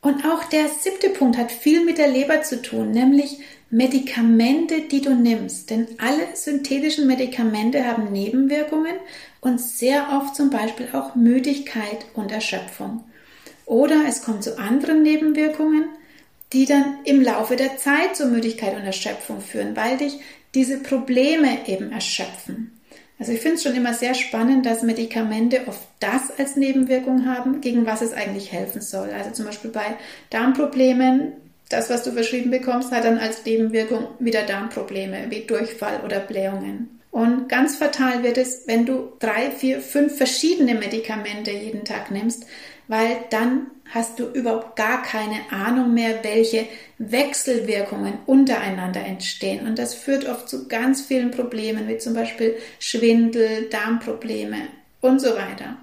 Und 0.01 0.23
auch 0.25 0.45
der 0.45 0.69
siebte 0.69 1.09
Punkt 1.09 1.37
hat 1.37 1.51
viel 1.51 1.83
mit 1.83 1.97
der 1.97 2.07
Leber 2.07 2.41
zu 2.41 2.61
tun, 2.61 2.91
nämlich 2.91 3.39
Medikamente, 3.71 4.81
die 4.81 5.01
du 5.01 5.13
nimmst. 5.13 5.69
Denn 5.69 5.87
alle 5.97 6.35
synthetischen 6.35 7.07
Medikamente 7.07 7.85
haben 7.85 8.11
Nebenwirkungen 8.11 8.95
und 9.41 9.61
sehr 9.61 10.07
oft 10.13 10.35
zum 10.35 10.49
Beispiel 10.49 10.89
auch 10.93 11.15
Müdigkeit 11.15 12.05
und 12.13 12.31
Erschöpfung. 12.31 13.03
Oder 13.65 14.05
es 14.07 14.23
kommt 14.23 14.43
zu 14.43 14.57
anderen 14.57 15.03
Nebenwirkungen, 15.03 15.85
die 16.53 16.65
dann 16.65 16.99
im 17.05 17.21
Laufe 17.21 17.55
der 17.55 17.77
Zeit 17.77 18.15
zu 18.15 18.25
Müdigkeit 18.25 18.75
und 18.75 18.83
Erschöpfung 18.83 19.41
führen, 19.41 19.75
weil 19.75 19.97
dich 19.97 20.19
diese 20.55 20.79
Probleme 20.79 21.67
eben 21.67 21.91
erschöpfen. 21.91 22.79
Also 23.19 23.33
ich 23.33 23.41
finde 23.41 23.57
es 23.57 23.63
schon 23.63 23.75
immer 23.75 23.93
sehr 23.93 24.13
spannend, 24.13 24.65
dass 24.65 24.81
Medikamente 24.81 25.67
oft 25.67 25.85
das 25.99 26.31
als 26.39 26.55
Nebenwirkung 26.55 27.25
haben, 27.25 27.59
gegen 27.59 27.85
was 27.85 28.01
es 28.01 28.13
eigentlich 28.13 28.51
helfen 28.51 28.81
soll. 28.81 29.09
Also 29.11 29.31
zum 29.31 29.45
Beispiel 29.45 29.71
bei 29.71 29.97
Darmproblemen, 30.29 31.33
das, 31.69 31.89
was 31.89 32.03
du 32.03 32.11
verschrieben 32.11 32.51
bekommst, 32.51 32.91
hat 32.91 33.05
dann 33.05 33.19
als 33.19 33.45
Nebenwirkung 33.45 34.07
wieder 34.19 34.43
Darmprobleme 34.43 35.27
wie 35.29 35.41
Durchfall 35.41 36.01
oder 36.03 36.19
Blähungen. 36.19 36.99
Und 37.11 37.49
ganz 37.49 37.75
fatal 37.75 38.23
wird 38.23 38.37
es, 38.37 38.63
wenn 38.67 38.85
du 38.85 39.13
drei, 39.19 39.49
vier, 39.51 39.81
fünf 39.81 40.17
verschiedene 40.17 40.75
Medikamente 40.75 41.51
jeden 41.51 41.83
Tag 41.83 42.11
nimmst, 42.11 42.45
weil 42.87 43.17
dann 43.29 43.67
hast 43.91 44.19
du 44.19 44.25
überhaupt 44.25 44.75
gar 44.75 45.01
keine 45.01 45.51
Ahnung 45.51 45.93
mehr, 45.93 46.23
welche 46.23 46.67
Wechselwirkungen 46.99 48.13
untereinander 48.25 49.03
entstehen. 49.03 49.65
Und 49.67 49.79
das 49.79 49.95
führt 49.95 50.27
oft 50.27 50.47
zu 50.47 50.67
ganz 50.67 51.01
vielen 51.01 51.31
Problemen, 51.31 51.87
wie 51.87 51.97
zum 51.97 52.13
Beispiel 52.13 52.55
Schwindel, 52.79 53.69
Darmprobleme 53.69 54.57
und 55.01 55.19
so 55.19 55.29
weiter. 55.29 55.77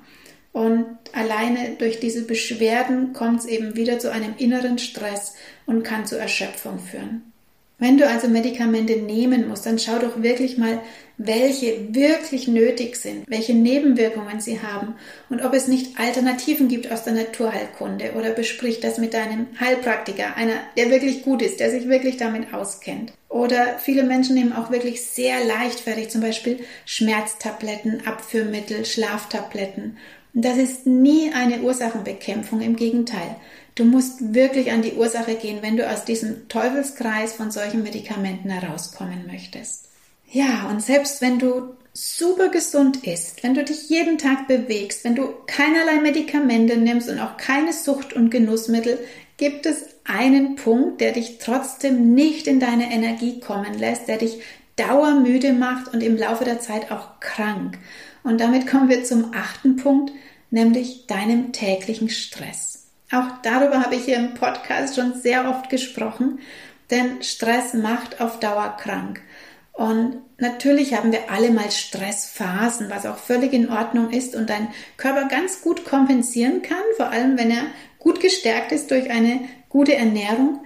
Und 0.53 0.87
alleine 1.13 1.77
durch 1.79 2.01
diese 2.01 2.23
Beschwerden 2.23 3.13
kommt 3.13 3.41
es 3.41 3.47
eben 3.47 3.77
wieder 3.77 3.99
zu 3.99 4.11
einem 4.11 4.35
inneren 4.39 4.79
Stress 4.79 5.35
und 5.67 5.83
kann 5.83 6.07
zu 6.07 6.19
Erschöpfung 6.19 6.79
führen. 6.79 7.33
Wenn 7.79 7.99
du 7.99 8.09
also 8.09 8.29
Medikamente 8.29 8.97
nehmen 8.97 9.49
musst, 9.49 9.67
dann 9.67 9.79
schau 9.79 9.99
doch 9.99 10.23
wirklich 10.23 10.57
mal, 10.57 10.81
welche 11.19 11.95
wirklich 11.95 12.49
nötig 12.49 12.97
sind, 12.97 13.29
welche 13.29 13.53
Nebenwirkungen 13.53 14.41
sie 14.41 14.61
haben 14.63 14.95
und 15.29 15.43
ob 15.45 15.53
es 15.53 15.69
nicht 15.69 15.99
Alternativen 15.99 16.69
gibt 16.69 16.91
aus 16.91 17.05
der 17.05 17.13
Naturheilkunde 17.13 18.13
oder 18.17 18.31
besprich 18.31 18.81
das 18.81 18.97
mit 18.97 19.13
deinem 19.13 19.47
Heilpraktiker, 19.61 20.37
einer, 20.37 20.55
der 20.77 20.91
wirklich 20.91 21.23
gut 21.23 21.43
ist, 21.43 21.61
der 21.61 21.71
sich 21.71 21.89
wirklich 21.89 22.17
damit 22.17 22.55
auskennt. 22.55 23.13
Oder 23.29 23.79
viele 23.79 24.05
Menschen 24.05 24.37
nehmen 24.37 24.55
auch 24.55 24.71
wirklich 24.71 25.03
sehr 25.03 25.45
leichtfertig 25.45 26.09
zum 26.09 26.23
Beispiel 26.23 26.61
Schmerztabletten, 26.87 28.07
Abführmittel, 28.07 28.87
Schlaftabletten. 28.87 29.99
Und 30.35 30.45
das 30.45 30.57
ist 30.57 30.87
nie 30.87 31.33
eine 31.35 31.61
Ursachenbekämpfung, 31.61 32.61
im 32.61 32.77
Gegenteil. 32.77 33.37
Du 33.77 33.85
musst 33.85 34.35
wirklich 34.35 34.73
an 34.73 34.81
die 34.81 34.95
Ursache 34.95 35.35
gehen, 35.35 35.59
wenn 35.61 35.77
du 35.77 35.89
aus 35.89 36.05
diesem 36.05 36.49
Teufelskreis 36.49 37.35
von 37.35 37.51
solchen 37.51 37.83
Medikamenten 37.83 38.49
herauskommen 38.49 39.27
möchtest. 39.27 39.91
Ja, 40.31 40.69
und 40.71 40.83
selbst 40.83 41.21
wenn 41.21 41.39
du 41.39 41.75
super 41.93 42.49
gesund 42.49 43.07
isst, 43.07 43.43
wenn 43.43 43.55
du 43.55 43.65
dich 43.65 43.91
jeden 43.91 44.17
Tag 44.17 44.49
bewegst, 44.49 45.05
wenn 45.05 45.15
du 45.15 45.29
keinerlei 45.47 46.01
Medikamente 46.01 46.79
nimmst 46.79 47.11
und 47.11 47.21
auch 47.21 47.37
keine 47.37 47.75
Sucht- 47.75 48.15
und 48.15 48.31
Genussmittel, 48.31 48.99
gibt 49.37 49.67
es 49.67 49.85
einen 50.05 50.57
Punkt, 50.57 51.03
der 51.03 51.13
dich 51.13 51.37
trotzdem 51.39 52.15
nicht 52.15 52.47
in 52.47 52.61
deine 52.61 52.91
Energie 52.91 53.41
kommen 53.41 53.79
lässt, 53.79 54.09
der 54.09 54.17
dich 54.17 54.41
dauermüde 54.77 55.53
macht 55.53 55.93
und 55.93 56.03
im 56.03 56.17
Laufe 56.17 56.45
der 56.45 56.61
Zeit 56.61 56.91
auch 56.91 57.21
krank. 57.21 57.79
Und 58.23 58.41
damit 58.41 58.67
kommen 58.67 58.89
wir 58.89 59.05
zum 59.05 59.35
achten 59.35 59.77
Punkt, 59.77 60.13
nämlich 60.51 61.07
deinem 61.07 61.53
täglichen 61.53 62.09
Stress. 62.09 62.76
Auch 63.13 63.41
darüber 63.43 63.83
habe 63.83 63.95
ich 63.95 64.05
hier 64.05 64.17
im 64.17 64.35
Podcast 64.35 64.97
schon 64.97 65.15
sehr 65.15 65.49
oft 65.49 65.71
gesprochen. 65.71 66.41
denn 66.91 67.21
Stress 67.23 67.75
macht 67.75 68.21
auf 68.21 68.39
Dauer 68.39 68.77
krank. 68.81 69.21
Und 69.73 70.19
natürlich 70.39 70.95
haben 70.95 71.13
wir 71.13 71.31
alle 71.31 71.51
mal 71.51 71.71
Stressphasen, 71.71 72.89
was 72.91 73.07
auch 73.07 73.19
völlig 73.19 73.53
in 73.53 73.71
Ordnung 73.71 74.11
ist 74.11 74.35
und 74.35 74.49
dein 74.49 74.69
Körper 74.97 75.27
ganz 75.27 75.63
gut 75.63 75.85
kompensieren 75.85 76.63
kann, 76.63 76.83
vor 76.97 77.11
allem 77.11 77.37
wenn 77.37 77.51
er 77.51 77.65
gut 77.99 78.21
gestärkt 78.21 78.73
ist 78.73 78.91
durch 78.91 79.11
eine 79.11 79.41
gute 79.69 79.95
Ernährung. 79.95 80.61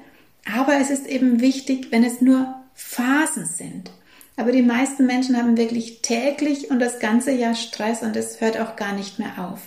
Aber 0.54 0.74
es 0.74 0.90
ist 0.90 1.06
eben 1.06 1.40
wichtig, 1.40 1.88
wenn 1.90 2.04
es 2.04 2.20
nur 2.20 2.54
Phasen 2.74 3.46
sind. 3.46 3.90
Aber 4.36 4.52
die 4.52 4.62
meisten 4.62 5.06
Menschen 5.06 5.36
haben 5.36 5.56
wirklich 5.56 6.02
täglich 6.02 6.70
und 6.70 6.78
das 6.78 6.98
ganze 7.00 7.32
Jahr 7.32 7.54
Stress 7.54 8.02
und 8.02 8.16
es 8.16 8.40
hört 8.40 8.58
auch 8.58 8.76
gar 8.76 8.92
nicht 8.92 9.18
mehr 9.18 9.38
auf. 9.38 9.60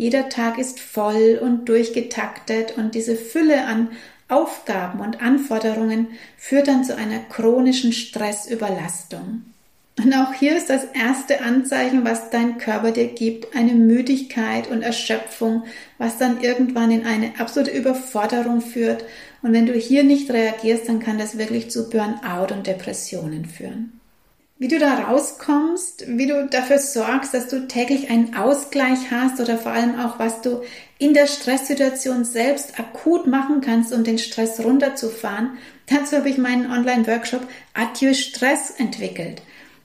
Jeder 0.00 0.30
Tag 0.30 0.56
ist 0.56 0.80
voll 0.80 1.38
und 1.42 1.68
durchgetaktet 1.68 2.78
und 2.78 2.94
diese 2.94 3.16
Fülle 3.16 3.66
an 3.66 3.90
Aufgaben 4.30 5.00
und 5.00 5.20
Anforderungen 5.20 6.06
führt 6.38 6.68
dann 6.68 6.84
zu 6.84 6.96
einer 6.96 7.18
chronischen 7.18 7.92
Stressüberlastung. 7.92 9.42
Und 9.98 10.14
auch 10.14 10.32
hier 10.32 10.56
ist 10.56 10.70
das 10.70 10.84
erste 10.94 11.42
Anzeichen, 11.42 12.02
was 12.02 12.30
dein 12.30 12.56
Körper 12.56 12.92
dir 12.92 13.08
gibt, 13.08 13.54
eine 13.54 13.74
Müdigkeit 13.74 14.70
und 14.70 14.80
Erschöpfung, 14.80 15.64
was 15.98 16.16
dann 16.16 16.40
irgendwann 16.40 16.90
in 16.90 17.04
eine 17.04 17.38
absolute 17.38 17.72
Überforderung 17.72 18.62
führt. 18.62 19.04
Und 19.42 19.52
wenn 19.52 19.66
du 19.66 19.74
hier 19.74 20.02
nicht 20.02 20.30
reagierst, 20.30 20.88
dann 20.88 21.00
kann 21.00 21.18
das 21.18 21.36
wirklich 21.36 21.70
zu 21.70 21.90
Burnout 21.90 22.54
und 22.54 22.66
Depressionen 22.66 23.44
führen. 23.44 23.99
Wie 24.60 24.68
du 24.68 24.78
da 24.78 24.92
rauskommst, 25.04 26.04
wie 26.06 26.26
du 26.26 26.46
dafür 26.46 26.78
sorgst, 26.78 27.32
dass 27.32 27.48
du 27.48 27.66
täglich 27.66 28.10
einen 28.10 28.36
Ausgleich 28.36 29.10
hast 29.10 29.40
oder 29.40 29.56
vor 29.56 29.72
allem 29.72 29.98
auch, 29.98 30.18
was 30.18 30.42
du 30.42 30.60
in 30.98 31.14
der 31.14 31.28
Stresssituation 31.28 32.26
selbst 32.26 32.78
akut 32.78 33.26
machen 33.26 33.62
kannst, 33.62 33.90
um 33.90 34.04
den 34.04 34.18
Stress 34.18 34.62
runterzufahren, 34.62 35.52
dazu 35.86 36.18
habe 36.18 36.28
ich 36.28 36.36
meinen 36.36 36.70
Online-Workshop 36.70 37.40
Adieu 37.72 38.12
Stress 38.12 38.70
entwickelt. 38.76 39.40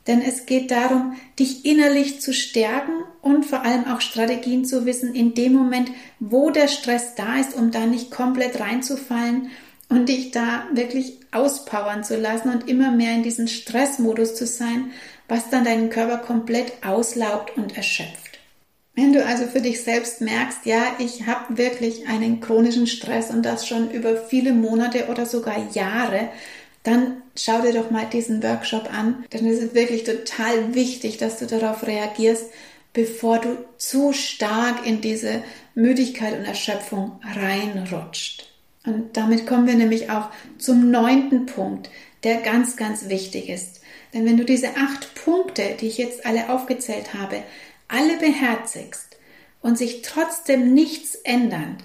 Denn 0.08 0.22
es 0.22 0.46
geht 0.46 0.72
darum, 0.72 1.16
dich 1.40 1.66
innerlich 1.66 2.20
zu 2.20 2.34
stärken 2.34 3.06
und 3.22 3.46
vor 3.46 3.62
allem 3.62 3.86
auch 3.86 4.02
Strategien 4.02 4.66
zu 4.66 4.86
wissen 4.86 5.16
in 5.16 5.34
dem 5.36 5.54
Moment, 5.54 5.90
wo 6.20 6.50
der 6.50 6.68
Stress 6.68 7.16
da 7.16 7.40
ist, 7.40 7.56
um 7.56 7.72
da 7.72 7.86
nicht 7.86 8.12
komplett 8.12 8.60
reinzufallen 8.60 9.52
und 9.90 10.10
dich 10.10 10.32
da 10.32 10.68
wirklich 10.74 11.20
auspowern 11.32 12.04
zu 12.04 12.18
lassen 12.18 12.50
und 12.50 12.68
immer 12.68 12.92
mehr 12.92 13.14
in 13.14 13.24
diesen 13.24 13.48
Stressmodus 13.48 14.36
zu 14.36 14.46
sein, 14.46 14.92
was 15.28 15.50
dann 15.50 15.66
deinen 15.66 15.90
Körper 15.90 16.18
komplett 16.18 16.74
auslaugt 16.84 17.58
und 17.58 17.76
erschöpft. 17.76 18.40
Wenn 18.96 19.12
du 19.12 19.26
also 19.26 19.46
für 19.46 19.62
dich 19.62 19.84
selbst 19.84 20.22
merkst, 20.22 20.66
ja, 20.66 20.96
ich 21.00 21.28
habe 21.28 21.58
wirklich 21.58 22.08
einen 22.08 22.40
chronischen 22.40 22.88
Stress 22.88 23.30
und 23.30 23.44
das 23.44 23.68
schon 23.68 23.92
über 23.92 24.16
viele 24.16 24.54
Monate 24.54 25.08
oder 25.08 25.26
sogar 25.26 25.58
Jahre, 25.74 26.30
dann 26.84 27.22
schau 27.36 27.62
dir 27.62 27.74
doch 27.74 27.92
mal 27.92 28.06
diesen 28.06 28.42
Workshop 28.42 28.90
an, 28.94 29.26
denn 29.34 29.46
es 29.48 29.60
ist 29.60 29.76
wirklich 29.76 30.04
total 30.06 30.76
wichtig, 30.76 31.18
dass 31.18 31.40
du 31.40 31.46
darauf 31.46 31.86
reagierst, 31.86 32.46
bevor 32.94 33.40
du 33.40 33.58
zu 33.78 34.14
stark 34.14 34.86
in 34.88 35.02
diese 35.02 35.44
Müdigkeit 35.74 36.38
und 36.38 36.46
Erschöpfung 36.46 37.20
reinrutscht. 37.24 38.55
Und 38.86 39.18
damit 39.18 39.48
kommen 39.48 39.68
wir 39.68 39.76
nämlich 39.76 40.10
auch 40.10 40.30
zum 40.58 40.92
neunten 40.92 41.46
Punkt, 41.46 41.90
der 42.24 42.38
ganz, 42.38 42.76
ganz 42.78 43.10
wichtig 43.10 43.50
ist. 43.50 43.82
Denn 44.14 44.26
wenn 44.26 44.38
du 44.38 44.46
diese 44.46 44.70
acht 44.78 45.14
Punkte, 45.16 45.76
die 45.80 45.88
ich 45.88 45.98
jetzt 45.98 46.26
alle 46.26 46.50
aufgezählt 46.50 47.14
habe, 47.14 47.44
alle 47.88 48.18
beherzigst 48.18 49.18
und 49.62 49.78
sich 49.78 50.02
trotzdem 50.02 50.74
nichts 50.74 51.16
ändert, 51.16 51.84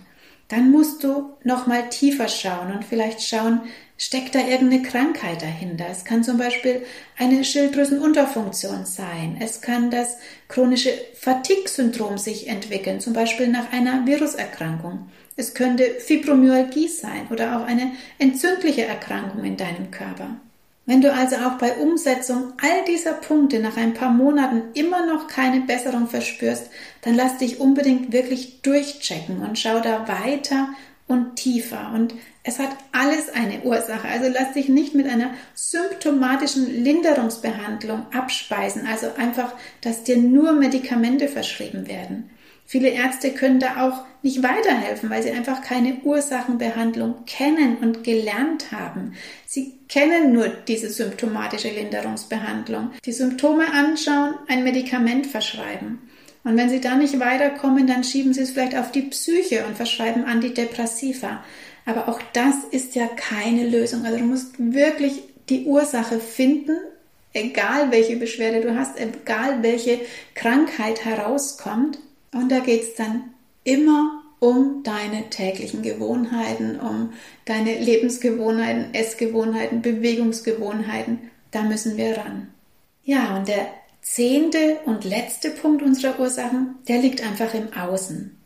dann 0.48 0.70
musst 0.70 1.04
du 1.04 1.30
noch 1.44 1.66
mal 1.66 1.88
tiefer 1.88 2.28
schauen 2.28 2.72
und 2.72 2.84
vielleicht 2.84 3.22
schauen, 3.22 3.60
steckt 4.00 4.34
da 4.34 4.38
irgendeine 4.38 4.82
Krankheit 4.82 5.42
dahinter. 5.42 5.84
Es 5.90 6.06
kann 6.06 6.24
zum 6.24 6.38
Beispiel 6.38 6.86
eine 7.18 7.44
Schilddrüsenunterfunktion 7.44 8.86
sein. 8.86 9.36
Es 9.40 9.60
kann 9.60 9.90
das 9.90 10.16
chronische 10.48 10.90
Fatigue-Syndrom 11.20 12.16
sich 12.16 12.48
entwickeln, 12.48 13.00
zum 13.00 13.12
Beispiel 13.12 13.48
nach 13.48 13.70
einer 13.72 14.06
Viruserkrankung. 14.06 15.10
Es 15.36 15.52
könnte 15.52 15.84
Fibromyalgie 15.84 16.88
sein 16.88 17.28
oder 17.30 17.58
auch 17.58 17.66
eine 17.66 17.92
entzündliche 18.18 18.86
Erkrankung 18.86 19.44
in 19.44 19.58
deinem 19.58 19.90
Körper. 19.90 20.30
Wenn 20.86 21.02
du 21.02 21.12
also 21.12 21.36
auch 21.36 21.58
bei 21.58 21.76
Umsetzung 21.76 22.54
all 22.60 22.84
dieser 22.88 23.12
Punkte 23.12 23.60
nach 23.60 23.76
ein 23.76 23.92
paar 23.92 24.10
Monaten 24.10 24.62
immer 24.72 25.04
noch 25.04 25.28
keine 25.28 25.60
Besserung 25.60 26.08
verspürst, 26.08 26.70
dann 27.02 27.14
lass 27.14 27.36
dich 27.36 27.60
unbedingt 27.60 28.12
wirklich 28.12 28.62
durchchecken 28.62 29.42
und 29.42 29.58
schau 29.58 29.78
da 29.80 30.08
weiter 30.08 30.70
und 31.10 31.36
tiefer. 31.36 31.90
Und 31.92 32.14
es 32.44 32.58
hat 32.58 32.70
alles 32.92 33.28
eine 33.28 33.62
Ursache. 33.62 34.08
Also 34.08 34.30
lass 34.32 34.54
dich 34.54 34.68
nicht 34.68 34.94
mit 34.94 35.06
einer 35.08 35.30
symptomatischen 35.54 36.82
Linderungsbehandlung 36.82 38.06
abspeisen. 38.12 38.86
Also 38.86 39.08
einfach, 39.16 39.52
dass 39.80 40.04
dir 40.04 40.16
nur 40.16 40.52
Medikamente 40.52 41.28
verschrieben 41.28 41.88
werden. 41.88 42.30
Viele 42.64 42.90
Ärzte 42.90 43.32
können 43.32 43.58
da 43.58 43.88
auch 43.88 44.04
nicht 44.22 44.44
weiterhelfen, 44.44 45.10
weil 45.10 45.24
sie 45.24 45.32
einfach 45.32 45.60
keine 45.60 45.96
Ursachenbehandlung 46.04 47.24
kennen 47.26 47.78
und 47.78 48.04
gelernt 48.04 48.70
haben. 48.70 49.14
Sie 49.44 49.80
kennen 49.88 50.32
nur 50.32 50.46
diese 50.46 50.88
symptomatische 50.88 51.70
Linderungsbehandlung. 51.70 52.92
Die 53.04 53.12
Symptome 53.12 53.72
anschauen, 53.72 54.34
ein 54.46 54.62
Medikament 54.62 55.26
verschreiben. 55.26 56.09
Und 56.42 56.56
wenn 56.56 56.70
sie 56.70 56.80
da 56.80 56.96
nicht 56.96 57.20
weiterkommen, 57.20 57.86
dann 57.86 58.04
schieben 58.04 58.32
sie 58.32 58.42
es 58.42 58.50
vielleicht 58.50 58.76
auf 58.76 58.92
die 58.92 59.02
Psyche 59.02 59.66
und 59.66 59.76
verschreiben 59.76 60.24
Antidepressiva. 60.24 61.44
Aber 61.84 62.08
auch 62.08 62.20
das 62.32 62.54
ist 62.70 62.94
ja 62.94 63.06
keine 63.06 63.68
Lösung. 63.68 64.04
Also 64.04 64.18
du 64.18 64.24
musst 64.24 64.54
wirklich 64.58 65.22
die 65.48 65.64
Ursache 65.64 66.18
finden, 66.18 66.76
egal 67.32 67.90
welche 67.90 68.16
Beschwerde 68.16 68.60
du 68.60 68.76
hast, 68.76 68.98
egal 68.98 69.62
welche 69.62 70.00
Krankheit 70.34 71.04
herauskommt. 71.04 71.98
Und 72.32 72.50
da 72.50 72.60
geht 72.60 72.82
es 72.82 72.94
dann 72.94 73.24
immer 73.64 74.22
um 74.38 74.82
deine 74.82 75.28
täglichen 75.28 75.82
Gewohnheiten, 75.82 76.80
um 76.80 77.12
deine 77.44 77.78
Lebensgewohnheiten, 77.78 78.94
Essgewohnheiten, 78.94 79.82
Bewegungsgewohnheiten. 79.82 81.18
Da 81.50 81.62
müssen 81.62 81.96
wir 81.96 82.16
ran. 82.16 82.48
Ja, 83.04 83.36
und 83.36 83.48
der 83.48 83.66
zehnte 84.12 84.78
und 84.86 85.04
letzte 85.04 85.50
Punkt 85.50 85.82
unserer 85.82 86.18
Ursachen, 86.18 86.76
der 86.88 86.98
liegt 86.98 87.22
einfach 87.22 87.54
im 87.54 87.72
Außen. 87.72 88.36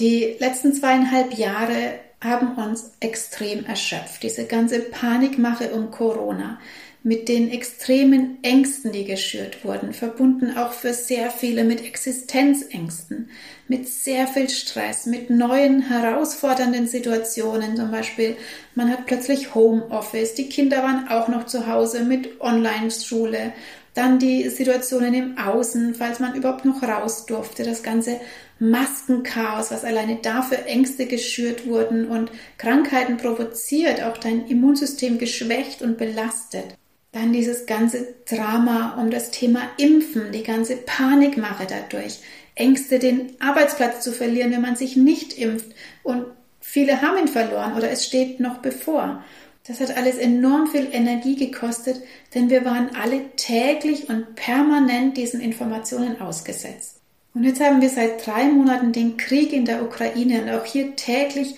Die 0.00 0.36
letzten 0.40 0.74
zweieinhalb 0.74 1.38
Jahre 1.38 2.00
haben 2.20 2.56
uns 2.56 2.92
extrem 2.98 3.64
erschöpft. 3.66 4.24
Diese 4.24 4.46
ganze 4.46 4.80
Panikmache 4.80 5.70
um 5.70 5.92
Corona, 5.92 6.58
mit 7.06 7.28
den 7.28 7.52
extremen 7.52 8.38
Ängsten, 8.42 8.90
die 8.90 9.04
geschürt 9.04 9.64
wurden, 9.64 9.92
verbunden 9.92 10.56
auch 10.56 10.72
für 10.72 10.92
sehr 10.92 11.30
viele 11.30 11.62
mit 11.62 11.84
Existenzängsten, 11.84 13.30
mit 13.68 13.88
sehr 13.88 14.26
viel 14.26 14.48
Stress, 14.48 15.06
mit 15.06 15.30
neuen 15.30 15.82
herausfordernden 15.82 16.88
Situationen. 16.88 17.76
Zum 17.76 17.92
Beispiel, 17.92 18.36
man 18.74 18.90
hat 18.90 19.06
plötzlich 19.06 19.54
Homeoffice, 19.54 20.34
die 20.34 20.48
Kinder 20.48 20.78
waren 20.82 21.06
auch 21.06 21.28
noch 21.28 21.46
zu 21.46 21.68
Hause 21.68 22.02
mit 22.02 22.40
Online-Schule. 22.40 23.52
Dann 23.96 24.18
die 24.18 24.50
Situationen 24.50 25.14
im 25.14 25.38
Außen, 25.38 25.94
falls 25.94 26.20
man 26.20 26.34
überhaupt 26.34 26.66
noch 26.66 26.82
raus 26.82 27.24
durfte, 27.24 27.62
das 27.62 27.82
ganze 27.82 28.20
Maskenchaos, 28.58 29.70
was 29.70 29.84
alleine 29.84 30.16
dafür 30.16 30.66
Ängste 30.66 31.06
geschürt 31.06 31.66
wurden 31.66 32.06
und 32.06 32.30
Krankheiten 32.58 33.16
provoziert, 33.16 34.02
auch 34.02 34.18
dein 34.18 34.48
Immunsystem 34.48 35.16
geschwächt 35.16 35.80
und 35.80 35.96
belastet. 35.96 36.76
Dann 37.12 37.32
dieses 37.32 37.64
ganze 37.64 38.06
Drama 38.28 39.00
um 39.00 39.10
das 39.10 39.30
Thema 39.30 39.62
Impfen, 39.78 40.30
die 40.30 40.42
ganze 40.42 40.76
Panikmache 40.76 41.66
dadurch, 41.66 42.18
Ängste, 42.54 42.98
den 42.98 43.30
Arbeitsplatz 43.40 44.04
zu 44.04 44.12
verlieren, 44.12 44.52
wenn 44.52 44.60
man 44.60 44.76
sich 44.76 44.98
nicht 44.98 45.38
impft. 45.38 45.74
Und 46.02 46.26
viele 46.60 47.00
haben 47.00 47.16
ihn 47.16 47.28
verloren 47.28 47.74
oder 47.74 47.90
es 47.90 48.04
steht 48.04 48.40
noch 48.40 48.58
bevor. 48.58 49.24
Das 49.66 49.80
hat 49.80 49.96
alles 49.96 50.16
enorm 50.16 50.68
viel 50.68 50.88
Energie 50.92 51.34
gekostet, 51.34 52.00
denn 52.34 52.50
wir 52.50 52.64
waren 52.64 52.94
alle 52.94 53.30
täglich 53.36 54.08
und 54.08 54.36
permanent 54.36 55.16
diesen 55.16 55.40
Informationen 55.40 56.20
ausgesetzt. 56.20 57.00
Und 57.34 57.44
jetzt 57.44 57.60
haben 57.60 57.82
wir 57.82 57.90
seit 57.90 58.24
drei 58.26 58.44
Monaten 58.44 58.92
den 58.92 59.16
Krieg 59.16 59.52
in 59.52 59.64
der 59.64 59.82
Ukraine 59.82 60.42
und 60.42 60.50
auch 60.50 60.64
hier 60.64 60.94
täglich 60.96 61.56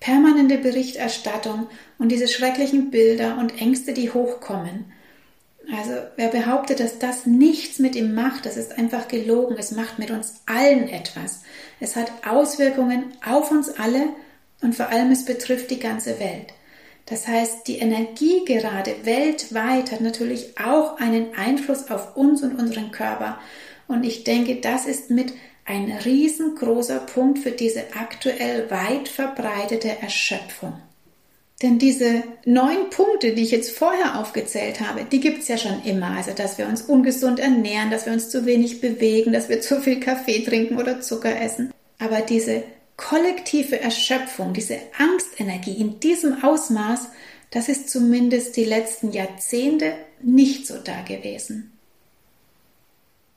permanente 0.00 0.58
Berichterstattung 0.58 1.66
und 1.98 2.10
diese 2.10 2.26
schrecklichen 2.26 2.90
Bilder 2.90 3.36
und 3.38 3.60
Ängste, 3.60 3.92
die 3.92 4.10
hochkommen. 4.10 4.86
Also 5.76 5.92
wer 6.16 6.28
behauptet, 6.28 6.80
dass 6.80 6.98
das 6.98 7.26
nichts 7.26 7.78
mit 7.78 7.94
ihm 7.94 8.14
macht, 8.14 8.46
das 8.46 8.56
ist 8.56 8.76
einfach 8.76 9.06
gelogen. 9.06 9.56
Es 9.58 9.70
macht 9.70 9.98
mit 9.98 10.10
uns 10.10 10.40
allen 10.46 10.88
etwas. 10.88 11.42
Es 11.78 11.94
hat 11.94 12.10
Auswirkungen 12.26 13.12
auf 13.24 13.50
uns 13.50 13.68
alle 13.68 14.08
und 14.62 14.74
vor 14.74 14.88
allem 14.88 15.12
es 15.12 15.26
betrifft 15.26 15.70
die 15.70 15.78
ganze 15.78 16.18
Welt. 16.18 16.54
Das 17.10 17.26
heißt, 17.26 17.66
die 17.66 17.78
Energie 17.78 18.44
gerade 18.44 18.94
weltweit 19.02 19.90
hat 19.90 20.00
natürlich 20.00 20.58
auch 20.64 20.98
einen 20.98 21.34
Einfluss 21.34 21.90
auf 21.90 22.16
uns 22.16 22.42
und 22.44 22.56
unseren 22.56 22.92
Körper. 22.92 23.40
Und 23.88 24.04
ich 24.04 24.22
denke, 24.22 24.60
das 24.60 24.86
ist 24.86 25.10
mit 25.10 25.32
ein 25.64 25.90
riesengroßer 26.04 27.00
Punkt 27.00 27.40
für 27.40 27.50
diese 27.50 27.82
aktuell 27.98 28.70
weit 28.70 29.08
verbreitete 29.08 29.88
Erschöpfung. 30.00 30.74
Denn 31.62 31.78
diese 31.78 32.22
neun 32.46 32.88
Punkte, 32.90 33.34
die 33.34 33.42
ich 33.42 33.50
jetzt 33.50 33.76
vorher 33.76 34.18
aufgezählt 34.18 34.80
habe, 34.80 35.04
die 35.04 35.20
gibt's 35.20 35.48
ja 35.48 35.58
schon 35.58 35.82
immer. 35.84 36.16
Also, 36.16 36.30
dass 36.30 36.58
wir 36.58 36.68
uns 36.68 36.82
ungesund 36.82 37.40
ernähren, 37.40 37.90
dass 37.90 38.06
wir 38.06 38.12
uns 38.12 38.30
zu 38.30 38.46
wenig 38.46 38.80
bewegen, 38.80 39.32
dass 39.32 39.48
wir 39.48 39.60
zu 39.60 39.80
viel 39.80 39.98
Kaffee 39.98 40.44
trinken 40.44 40.78
oder 40.78 41.00
Zucker 41.00 41.38
essen. 41.40 41.72
Aber 41.98 42.20
diese 42.20 42.62
kollektive 43.00 43.80
Erschöpfung, 43.80 44.52
diese 44.52 44.78
Angstenergie 44.98 45.72
in 45.72 46.00
diesem 46.00 46.44
Ausmaß, 46.44 47.08
das 47.50 47.68
ist 47.68 47.88
zumindest 47.88 48.56
die 48.56 48.64
letzten 48.64 49.10
Jahrzehnte 49.10 49.94
nicht 50.22 50.66
so 50.66 50.76
da 50.76 51.00
gewesen. 51.00 51.72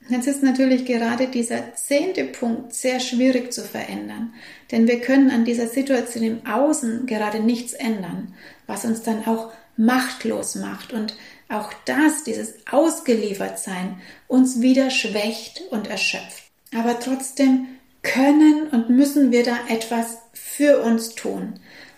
Jetzt 0.09 0.27
ist 0.27 0.43
natürlich 0.43 0.85
gerade 0.85 1.27
dieser 1.27 1.75
zehnte 1.75 2.25
Punkt 2.25 2.73
sehr 2.73 2.99
schwierig 2.99 3.53
zu 3.53 3.61
verändern, 3.61 4.33
denn 4.69 4.85
wir 4.85 4.99
können 4.99 5.31
an 5.31 5.45
dieser 5.45 5.67
Situation 5.67 6.23
im 6.25 6.45
Außen 6.45 7.05
gerade 7.05 7.39
nichts 7.39 7.71
ändern, 7.71 8.33
was 8.67 8.83
uns 8.83 9.01
dann 9.01 9.25
auch 9.25 9.53
machtlos 9.77 10.55
macht 10.55 10.91
und 10.91 11.15
auch 11.47 11.71
das, 11.85 12.25
dieses 12.25 12.55
Ausgeliefertsein, 12.69 14.01
uns 14.27 14.61
wieder 14.61 14.89
schwächt 14.89 15.61
und 15.71 15.87
erschöpft. 15.87 16.43
Aber 16.75 16.99
trotzdem 16.99 17.67
können 18.03 18.67
und 18.67 18.89
müssen 18.89 19.31
wir 19.31 19.43
da 19.43 19.57
etwas 19.69 20.17
für 20.33 20.81
uns 20.81 21.15
tun. 21.15 21.53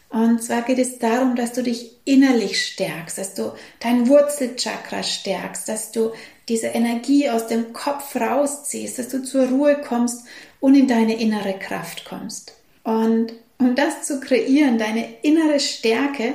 Und 0.09 0.41
zwar 0.41 0.61
geht 0.61 0.79
es 0.79 0.99
darum, 0.99 1.35
dass 1.35 1.51
du 1.51 1.61
dich 1.61 1.97
innerlich 2.05 2.65
stärkst, 2.65 3.17
dass 3.17 3.33
du 3.33 3.51
dein 3.81 4.07
Wurzelchakra 4.07 5.03
stärkst, 5.03 5.67
dass 5.67 5.91
du 5.91 6.11
diese 6.47 6.67
Energie 6.67 7.29
aus 7.29 7.47
dem 7.47 7.73
Kopf 7.73 8.15
rausziehst, 8.15 8.97
dass 8.99 9.09
du 9.09 9.23
zur 9.23 9.47
Ruhe 9.47 9.75
kommst 9.81 10.25
und 10.61 10.75
in 10.75 10.87
deine 10.87 11.19
innere 11.19 11.57
Kraft 11.59 12.05
kommst. 12.05 12.53
Und 12.83 13.33
um 13.57 13.75
das 13.75 14.03
zu 14.03 14.19
kreieren, 14.19 14.77
deine 14.77 15.07
innere 15.23 15.59
Stärke, 15.59 16.33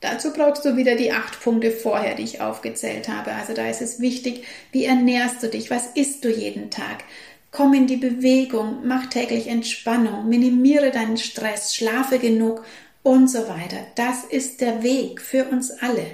dazu 0.00 0.32
brauchst 0.32 0.64
du 0.64 0.76
wieder 0.76 0.96
die 0.96 1.12
acht 1.12 1.40
Punkte 1.40 1.70
vorher, 1.70 2.16
die 2.16 2.24
ich 2.24 2.40
aufgezählt 2.40 3.08
habe. 3.08 3.32
Also 3.32 3.54
da 3.54 3.68
ist 3.68 3.80
es 3.82 4.00
wichtig, 4.00 4.44
wie 4.72 4.84
ernährst 4.84 5.42
du 5.42 5.48
dich, 5.48 5.70
was 5.70 5.86
isst 5.94 6.24
du 6.24 6.28
jeden 6.28 6.70
Tag, 6.70 7.04
Komm 7.52 7.74
in 7.74 7.86
die 7.86 7.98
Bewegung, 7.98 8.78
mach 8.84 9.06
täglich 9.06 9.46
Entspannung, 9.46 10.28
minimiere 10.28 10.90
deinen 10.90 11.18
Stress, 11.18 11.76
schlafe 11.76 12.18
genug 12.18 12.64
und 13.02 13.28
so 13.28 13.46
weiter. 13.46 13.76
Das 13.94 14.24
ist 14.24 14.60
der 14.60 14.82
Weg 14.82 15.20
für 15.20 15.44
uns 15.44 15.70
alle. 15.70 16.06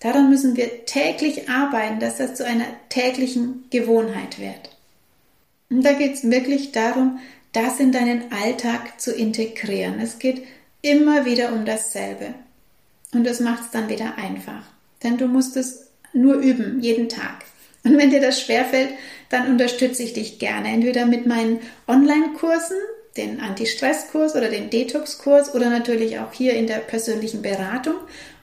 Daran 0.00 0.28
müssen 0.28 0.56
wir 0.56 0.84
täglich 0.84 1.48
arbeiten, 1.48 1.98
dass 1.98 2.18
das 2.18 2.34
zu 2.34 2.44
einer 2.44 2.66
täglichen 2.90 3.64
Gewohnheit 3.70 4.38
wird. 4.38 4.76
Und 5.70 5.82
da 5.82 5.94
geht 5.94 6.14
es 6.14 6.30
wirklich 6.30 6.72
darum, 6.72 7.20
das 7.52 7.80
in 7.80 7.90
deinen 7.90 8.30
Alltag 8.30 9.00
zu 9.00 9.14
integrieren. 9.14 9.98
Es 9.98 10.18
geht 10.18 10.42
immer 10.82 11.24
wieder 11.24 11.54
um 11.54 11.64
dasselbe. 11.64 12.34
Und 13.14 13.24
das 13.24 13.40
macht 13.40 13.64
es 13.64 13.70
dann 13.70 13.88
wieder 13.88 14.18
einfach. 14.18 14.64
Denn 15.02 15.16
du 15.16 15.26
musst 15.26 15.56
es 15.56 15.86
nur 16.12 16.34
üben, 16.34 16.80
jeden 16.80 17.08
Tag. 17.08 17.44
Und 17.84 17.98
wenn 17.98 18.10
dir 18.10 18.20
das 18.20 18.40
schwerfällt, 18.40 18.90
dann 19.28 19.48
unterstütze 19.48 20.02
ich 20.02 20.12
dich 20.12 20.38
gerne. 20.38 20.68
Entweder 20.68 21.06
mit 21.06 21.26
meinen 21.26 21.60
Online-Kursen, 21.88 22.76
den 23.16 23.40
Anti-Stress-Kurs 23.40 24.34
oder 24.36 24.48
den 24.48 24.70
Detox-Kurs 24.70 25.54
oder 25.54 25.68
natürlich 25.68 26.18
auch 26.18 26.32
hier 26.32 26.54
in 26.54 26.66
der 26.66 26.78
persönlichen 26.78 27.42
Beratung 27.42 27.96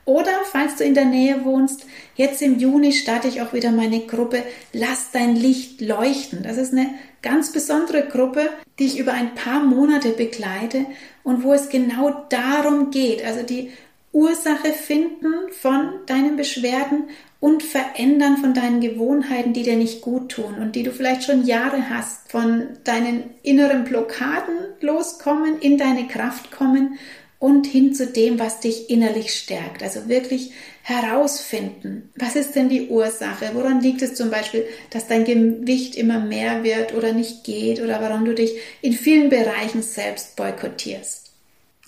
oder 0.09 0.31
falls 0.43 0.77
du 0.77 0.83
in 0.83 0.95
der 0.95 1.05
Nähe 1.05 1.45
wohnst, 1.45 1.85
jetzt 2.15 2.41
im 2.41 2.57
Juni 2.57 2.93
starte 2.93 3.27
ich 3.27 3.43
auch 3.43 3.53
wieder 3.53 3.69
meine 3.69 3.99
Gruppe 4.07 4.41
Lass 4.73 5.11
dein 5.11 5.35
Licht 5.35 5.81
leuchten. 5.81 6.41
Das 6.41 6.57
ist 6.57 6.73
eine 6.73 6.89
ganz 7.21 7.51
besondere 7.51 8.07
Gruppe, 8.07 8.49
die 8.79 8.87
ich 8.87 8.97
über 8.97 9.13
ein 9.13 9.35
paar 9.35 9.63
Monate 9.63 10.09
begleite 10.09 10.87
und 11.21 11.43
wo 11.43 11.53
es 11.53 11.69
genau 11.69 12.25
darum 12.29 12.89
geht, 12.89 13.23
also 13.23 13.43
die 13.43 13.71
Ursache 14.11 14.73
finden 14.73 15.31
von 15.51 15.91
deinen 16.07 16.37
Beschwerden 16.37 17.09
und 17.39 17.63
verändern 17.63 18.37
von 18.37 18.53
deinen 18.53 18.81
Gewohnheiten, 18.81 19.53
die 19.53 19.63
dir 19.63 19.77
nicht 19.77 20.01
gut 20.01 20.31
tun 20.31 20.55
und 20.59 20.75
die 20.75 20.83
du 20.83 20.91
vielleicht 20.91 21.23
schon 21.23 21.45
Jahre 21.45 21.89
hast, 21.89 22.29
von 22.29 22.67
deinen 22.83 23.23
inneren 23.43 23.85
Blockaden 23.85 24.57
loskommen, 24.81 25.59
in 25.59 25.77
deine 25.77 26.07
Kraft 26.07 26.51
kommen 26.51 26.99
und 27.39 27.65
hin 27.65 27.93
zu 27.93 28.05
dem, 28.05 28.37
was 28.37 28.59
dich 28.59 28.89
innerlich 28.89 29.33
stärkt. 29.33 29.81
Also 29.81 30.09
wirklich 30.09 30.51
herausfinden, 30.81 32.11
was 32.15 32.35
ist 32.35 32.55
denn 32.55 32.67
die 32.67 32.89
Ursache? 32.89 33.51
Woran 33.53 33.79
liegt 33.79 34.01
es 34.01 34.15
zum 34.15 34.29
Beispiel, 34.29 34.65
dass 34.89 35.07
dein 35.07 35.23
Gewicht 35.23 35.95
immer 35.95 36.19
mehr 36.19 36.63
wird 36.63 36.93
oder 36.93 37.13
nicht 37.13 37.45
geht 37.45 37.81
oder 37.81 38.01
warum 38.01 38.25
du 38.25 38.35
dich 38.35 38.51
in 38.81 38.91
vielen 38.91 39.29
Bereichen 39.29 39.81
selbst 39.81 40.35
boykottierst? 40.35 41.28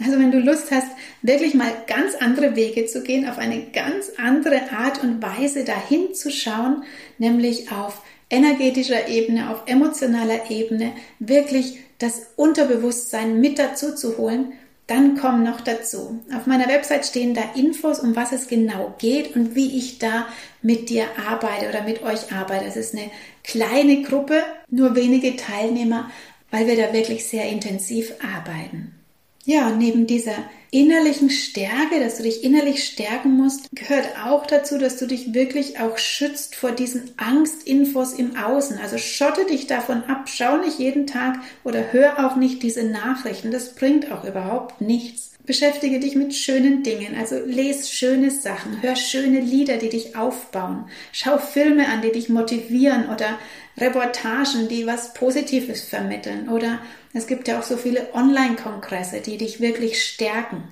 Also 0.03 0.17
wenn 0.19 0.31
du 0.31 0.39
Lust 0.39 0.71
hast, 0.71 0.87
wirklich 1.21 1.53
mal 1.53 1.71
ganz 1.87 2.15
andere 2.15 2.55
Wege 2.55 2.85
zu 2.85 3.03
gehen, 3.03 3.27
auf 3.27 3.37
eine 3.37 3.67
ganz 3.71 4.11
andere 4.17 4.71
Art 4.71 5.03
und 5.03 5.21
Weise 5.21 5.63
dahin 5.63 6.13
zu 6.13 6.31
schauen, 6.31 6.83
nämlich 7.17 7.71
auf 7.71 8.01
energetischer 8.29 9.07
Ebene, 9.07 9.51
auf 9.51 9.63
emotionaler 9.65 10.49
Ebene, 10.49 10.93
wirklich 11.19 11.79
das 11.99 12.27
Unterbewusstsein 12.35 13.39
mit 13.39 13.59
dazu 13.59 13.93
zu 13.93 14.17
holen, 14.17 14.53
dann 14.87 15.17
komm 15.17 15.43
noch 15.43 15.61
dazu. 15.61 16.19
Auf 16.35 16.47
meiner 16.47 16.67
Website 16.67 17.05
stehen 17.05 17.33
da 17.33 17.41
Infos, 17.55 17.99
um 17.99 18.15
was 18.15 18.31
es 18.31 18.47
genau 18.47 18.95
geht 18.97 19.35
und 19.35 19.55
wie 19.55 19.77
ich 19.77 19.99
da 19.99 20.27
mit 20.61 20.89
dir 20.89 21.05
arbeite 21.29 21.69
oder 21.69 21.83
mit 21.83 22.01
euch 22.03 22.33
arbeite. 22.33 22.65
Es 22.65 22.75
ist 22.75 22.93
eine 22.95 23.09
kleine 23.43 24.01
Gruppe, 24.01 24.41
nur 24.69 24.95
wenige 24.95 25.35
Teilnehmer, 25.35 26.09
weil 26.49 26.67
wir 26.67 26.75
da 26.75 26.91
wirklich 26.93 27.25
sehr 27.25 27.47
intensiv 27.47 28.13
arbeiten. 28.21 29.00
Ja, 29.45 29.71
neben 29.71 30.05
dieser 30.05 30.35
innerlichen 30.69 31.31
Stärke, 31.31 31.99
dass 31.99 32.17
du 32.17 32.23
dich 32.23 32.43
innerlich 32.43 32.83
stärken 32.83 33.35
musst, 33.35 33.69
gehört 33.75 34.07
auch 34.23 34.45
dazu, 34.45 34.77
dass 34.77 34.97
du 34.97 35.07
dich 35.07 35.33
wirklich 35.33 35.79
auch 35.79 35.97
schützt 35.97 36.55
vor 36.55 36.71
diesen 36.71 37.11
Angstinfos 37.17 38.13
im 38.13 38.37
Außen. 38.37 38.77
Also 38.77 38.97
schotte 38.97 39.45
dich 39.45 39.65
davon 39.67 40.03
ab, 40.03 40.29
schau 40.29 40.57
nicht 40.57 40.79
jeden 40.79 41.07
Tag 41.07 41.39
oder 41.63 41.91
hör 41.91 42.25
auch 42.25 42.35
nicht 42.35 42.61
diese 42.61 42.83
Nachrichten. 42.83 43.51
Das 43.51 43.73
bringt 43.73 44.11
auch 44.11 44.23
überhaupt 44.23 44.79
nichts. 44.79 45.31
Beschäftige 45.43 45.99
dich 45.99 46.15
mit 46.15 46.35
schönen 46.35 46.83
Dingen, 46.83 47.15
also 47.17 47.35
les 47.43 47.91
schöne 47.91 48.29
Sachen, 48.29 48.83
hör 48.83 48.95
schöne 48.95 49.39
Lieder, 49.39 49.77
die 49.77 49.89
dich 49.89 50.15
aufbauen, 50.15 50.85
schau 51.11 51.39
Filme 51.39 51.87
an, 51.87 52.03
die 52.03 52.11
dich 52.11 52.29
motivieren 52.29 53.09
oder 53.09 53.39
Reportagen, 53.75 54.67
die 54.69 54.85
was 54.85 55.13
Positives 55.15 55.81
vermitteln 55.81 56.47
oder 56.47 56.79
es 57.13 57.27
gibt 57.27 57.47
ja 57.47 57.59
auch 57.59 57.63
so 57.63 57.77
viele 57.77 58.13
Online-Kongresse, 58.13 59.21
die 59.21 59.37
dich 59.37 59.59
wirklich 59.59 60.03
stärken. 60.03 60.63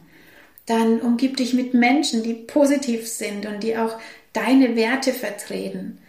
Dann 0.65 1.01
umgib 1.01 1.37
dich 1.37 1.53
mit 1.53 1.73
Menschen, 1.73 2.23
die 2.23 2.33
positiv 2.33 3.07
sind 3.07 3.45
und 3.45 3.63
die 3.63 3.75
auch 3.77 3.97
deine 4.33 4.75
Werte 4.75 5.13
vertreten. 5.13 5.99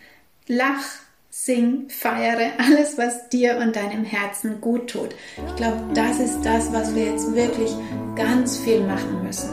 Lach, 0.46 0.84
sing, 1.30 1.88
feiere 1.88 2.52
alles, 2.58 2.98
was 2.98 3.28
dir 3.28 3.58
und 3.58 3.76
deinem 3.76 4.04
Herzen 4.04 4.60
gut 4.60 4.90
tut. 4.90 5.14
Ich 5.48 5.56
glaube, 5.56 5.82
das 5.94 6.20
ist 6.20 6.42
das, 6.42 6.72
was 6.72 6.94
wir 6.94 7.06
jetzt 7.06 7.34
wirklich 7.34 7.70
ganz 8.16 8.58
viel 8.58 8.80
machen 8.80 9.22
müssen. 9.22 9.50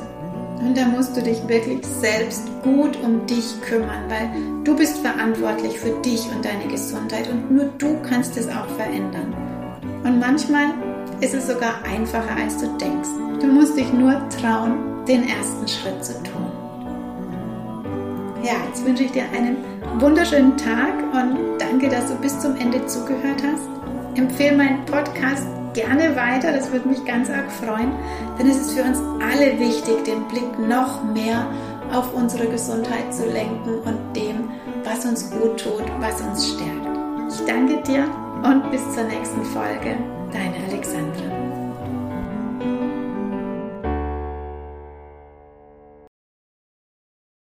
Und 0.59 0.75
da 0.75 0.85
musst 0.85 1.15
du 1.15 1.21
dich 1.21 1.47
wirklich 1.47 1.85
selbst 1.85 2.43
gut 2.63 2.97
um 2.97 3.25
dich 3.27 3.45
kümmern, 3.61 4.09
weil 4.09 4.63
du 4.63 4.75
bist 4.75 4.97
verantwortlich 4.97 5.79
für 5.79 6.01
dich 6.01 6.21
und 6.31 6.43
deine 6.43 6.67
Gesundheit 6.67 7.29
und 7.29 7.51
nur 7.51 7.65
du 7.77 8.01
kannst 8.01 8.35
es 8.37 8.47
auch 8.49 8.67
verändern. 8.75 9.46
Und 10.03 10.19
manchmal 10.19 10.67
ist 11.21 11.33
es 11.33 11.47
sogar 11.47 11.75
einfacher, 11.83 12.36
als 12.41 12.57
du 12.57 12.67
denkst. 12.77 13.10
Du 13.39 13.47
musst 13.47 13.77
dich 13.77 13.91
nur 13.93 14.13
trauen, 14.29 15.05
den 15.07 15.27
ersten 15.27 15.67
Schritt 15.67 16.03
zu 16.03 16.13
tun. 16.23 16.51
Ja, 18.43 18.53
jetzt 18.67 18.86
wünsche 18.86 19.03
ich 19.03 19.12
dir 19.12 19.23
einen 19.36 19.57
wunderschönen 19.99 20.55
Tag 20.57 20.93
und 21.12 21.57
danke, 21.60 21.89
dass 21.89 22.07
du 22.07 22.15
bis 22.15 22.39
zum 22.39 22.55
Ende 22.55 22.86
zugehört 22.86 23.41
hast. 23.43 23.67
Empfehle 24.15 24.57
meinen 24.57 24.86
Podcast 24.86 25.47
gerne 25.73 26.15
weiter, 26.15 26.51
das 26.51 26.71
würde 26.71 26.88
mich 26.88 27.03
ganz 27.05 27.29
arg 27.29 27.51
freuen, 27.51 27.91
denn 28.39 28.49
es 28.49 28.57
ist 28.57 28.71
für 28.71 28.83
uns 28.83 28.99
alle 29.21 29.60
wichtig, 29.60 30.03
den 30.05 30.27
Blick 30.27 30.57
noch 30.60 31.03
mehr 31.03 31.47
auf 31.91 32.13
unsere 32.13 32.47
Gesundheit 32.47 33.13
zu 33.13 33.25
lenken 33.25 33.79
und 33.86 34.15
dem, 34.15 34.49
was 34.83 35.05
uns 35.05 35.29
gut 35.29 35.62
tut, 35.62 35.83
was 35.99 36.21
uns 36.21 36.53
stärkt. 36.53 36.97
Ich 37.29 37.45
danke 37.45 37.81
dir 37.83 38.05
und 38.49 38.71
bis 38.71 38.81
zur 38.93 39.03
nächsten 39.03 39.43
Folge, 39.43 39.97
deine 40.31 40.55
Alexandra. 40.69 41.46